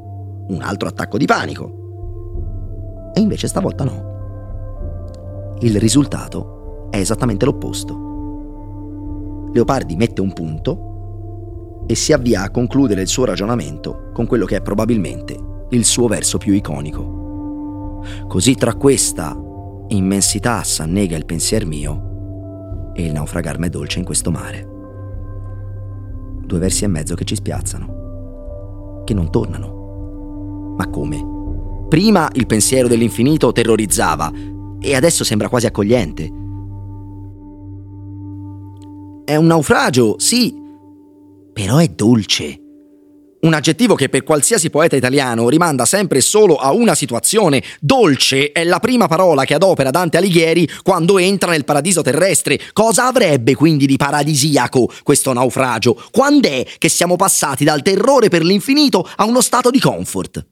un 0.48 0.62
altro 0.62 0.88
attacco 0.90 1.18
di 1.18 1.26
panico. 1.26 3.12
E 3.14 3.22
invece 3.22 3.48
stavolta 3.48 3.84
no. 3.84 4.10
Il 5.62 5.80
risultato 5.80 6.90
è 6.90 6.98
esattamente 6.98 7.46
l'opposto. 7.46 8.10
Leopardi 9.54 9.96
mette 9.96 10.22
un 10.22 10.34
punto 10.34 10.91
e 11.92 11.96
si 11.96 12.14
avvia 12.14 12.44
a 12.44 12.50
concludere 12.50 13.02
il 13.02 13.08
suo 13.08 13.26
ragionamento 13.26 14.12
con 14.14 14.26
quello 14.26 14.46
che 14.46 14.56
è 14.56 14.62
probabilmente 14.62 15.38
il 15.72 15.84
suo 15.84 16.08
verso 16.08 16.38
più 16.38 16.54
iconico. 16.54 18.02
Così 18.30 18.56
tra 18.56 18.76
questa 18.76 19.38
immensità 19.90 20.64
s'annega 20.64 21.18
il 21.18 21.26
pensier 21.26 21.66
mio 21.66 22.92
e 22.94 23.06
il 23.06 23.12
naufragar 23.12 23.60
m'è 23.60 23.68
dolce 23.68 24.00
in 24.00 24.06
questo 24.06 24.32
mare 24.32 24.70
due 26.46 26.60
versi 26.60 26.84
e 26.86 26.88
mezzo 26.88 27.16
che 27.16 27.26
ci 27.26 27.36
spiazzano. 27.36 29.04
che 29.04 29.14
non 29.14 29.32
tornano. 29.32 30.76
Ma 30.78 30.88
come? 30.90 31.86
Prima 31.90 32.30
il 32.34 32.46
pensiero 32.46 32.88
dell'infinito 32.88 33.52
terrorizzava 33.52 34.32
e 34.80 34.96
adesso 34.96 35.24
sembra 35.24 35.50
quasi 35.50 35.66
accogliente. 35.66 36.24
È 39.26 39.36
un 39.36 39.46
naufragio, 39.46 40.16
sì, 40.20 40.61
però 41.54 41.78
è 41.78 41.88
dolce. 41.88 42.60
Un 43.42 43.54
aggettivo 43.56 43.96
che 43.96 44.08
per 44.08 44.24
qualsiasi 44.24 44.70
poeta 44.70 44.96
italiano 44.96 45.50
rimanda 45.50 45.86
sempre 45.86 46.22
solo 46.22 46.58
a 46.58 46.74
una 46.74 46.94
situazione. 46.94 47.64
Dolce 47.80 48.52
è 48.52 48.64
la 48.64 48.80
prima 48.80 49.08
parola 49.08 49.46
che 49.46 49.56
adopera 49.56 49.90
Dante 49.90 50.18
Alighieri 50.18 50.70
quando 50.84 51.18
entra 51.18 51.50
nel 51.50 51.66
paradiso 51.66 52.04
terrestre. 52.04 52.60
Cosa 52.72 53.08
avrebbe 53.08 53.56
quindi 53.56 53.88
di 53.88 53.98
paradisiaco 53.98 54.92
questo 55.02 55.34
naufragio? 55.34 56.00
Quando 56.12 56.50
è 56.50 56.64
che 56.78 56.88
siamo 56.88 57.16
passati 57.16 57.64
dal 57.64 57.82
terrore 57.82 58.30
per 58.30 58.44
l'infinito 58.44 59.10
a 59.16 59.26
uno 59.26 59.42
stato 59.42 59.72
di 59.72 59.80
comfort? 59.80 60.46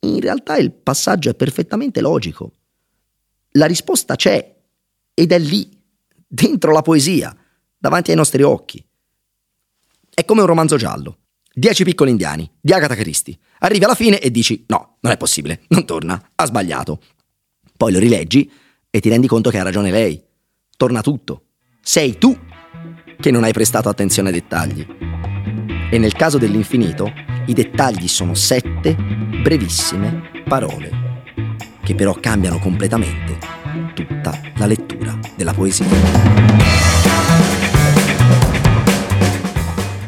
In 0.00 0.20
realtà 0.20 0.56
il 0.56 0.72
passaggio 0.72 1.28
è 1.28 1.34
perfettamente 1.34 2.00
logico. 2.00 2.52
La 3.52 3.66
risposta 3.66 4.16
c'è 4.16 4.54
ed 5.12 5.30
è 5.30 5.38
lì, 5.38 5.68
dentro 6.26 6.72
la 6.72 6.82
poesia, 6.82 7.36
davanti 7.76 8.10
ai 8.10 8.16
nostri 8.16 8.42
occhi. 8.42 8.82
È 10.14 10.24
come 10.24 10.42
un 10.42 10.46
romanzo 10.46 10.76
giallo. 10.76 11.18
Dieci 11.52 11.82
piccoli 11.82 12.10
indiani, 12.10 12.48
di 12.60 12.72
Agatha 12.72 12.94
Christie. 12.94 13.36
Arrivi 13.58 13.82
alla 13.82 13.96
fine 13.96 14.20
e 14.20 14.30
dici 14.30 14.64
no, 14.68 14.98
non 15.00 15.12
è 15.12 15.16
possibile, 15.16 15.62
non 15.68 15.84
torna, 15.84 16.30
ha 16.36 16.46
sbagliato. 16.46 17.00
Poi 17.76 17.90
lo 17.90 17.98
rileggi 17.98 18.48
e 18.90 19.00
ti 19.00 19.08
rendi 19.08 19.26
conto 19.26 19.50
che 19.50 19.58
ha 19.58 19.64
ragione 19.64 19.90
lei. 19.90 20.22
Torna 20.76 21.00
tutto. 21.00 21.46
Sei 21.80 22.16
tu 22.16 22.38
che 23.18 23.32
non 23.32 23.42
hai 23.42 23.52
prestato 23.52 23.88
attenzione 23.88 24.28
ai 24.28 24.34
dettagli. 24.34 24.86
E 25.90 25.98
nel 25.98 26.12
caso 26.12 26.38
dell'infinito, 26.38 27.12
i 27.46 27.52
dettagli 27.52 28.06
sono 28.06 28.34
sette 28.34 28.94
brevissime 28.94 30.44
parole, 30.46 30.90
che 31.82 31.96
però 31.96 32.14
cambiano 32.14 32.60
completamente 32.60 33.38
tutta 33.94 34.40
la 34.58 34.66
lettura 34.66 35.18
della 35.36 35.52
poesia. 35.52 36.93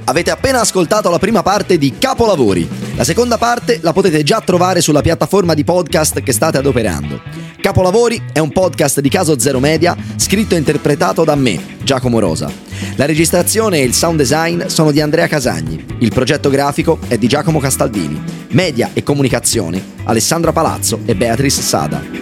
Avete 0.08 0.30
appena 0.30 0.60
ascoltato 0.60 1.10
la 1.10 1.18
prima 1.18 1.42
parte 1.42 1.78
di 1.78 1.98
Capolavori. 1.98 2.68
La 2.94 3.02
seconda 3.02 3.38
parte 3.38 3.80
la 3.82 3.92
potete 3.92 4.22
già 4.22 4.40
trovare 4.40 4.80
sulla 4.80 5.00
piattaforma 5.00 5.52
di 5.52 5.64
podcast 5.64 6.22
che 6.22 6.30
state 6.32 6.58
adoperando. 6.58 7.20
Capolavori 7.60 8.22
è 8.32 8.38
un 8.38 8.52
podcast 8.52 9.00
di 9.00 9.08
Caso 9.08 9.36
Zero 9.40 9.58
Media, 9.58 9.96
scritto 10.14 10.54
e 10.54 10.58
interpretato 10.58 11.24
da 11.24 11.34
me, 11.34 11.60
Giacomo 11.82 12.20
Rosa. 12.20 12.48
La 12.94 13.04
registrazione 13.04 13.78
e 13.80 13.82
il 13.82 13.94
sound 13.94 14.18
design 14.18 14.66
sono 14.66 14.92
di 14.92 15.00
Andrea 15.00 15.26
Casagni. 15.26 15.84
Il 15.98 16.12
progetto 16.12 16.50
grafico 16.50 17.00
è 17.08 17.18
di 17.18 17.26
Giacomo 17.26 17.58
Castaldini. 17.58 18.22
Media 18.50 18.90
e 18.92 19.02
comunicazione 19.02 19.82
Alessandra 20.04 20.52
Palazzo 20.52 21.00
e 21.04 21.16
Beatrice 21.16 21.62
Sada. 21.62 22.15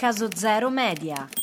Caso 0.00 0.30
Zero 0.34 0.70
Media. 0.70 1.39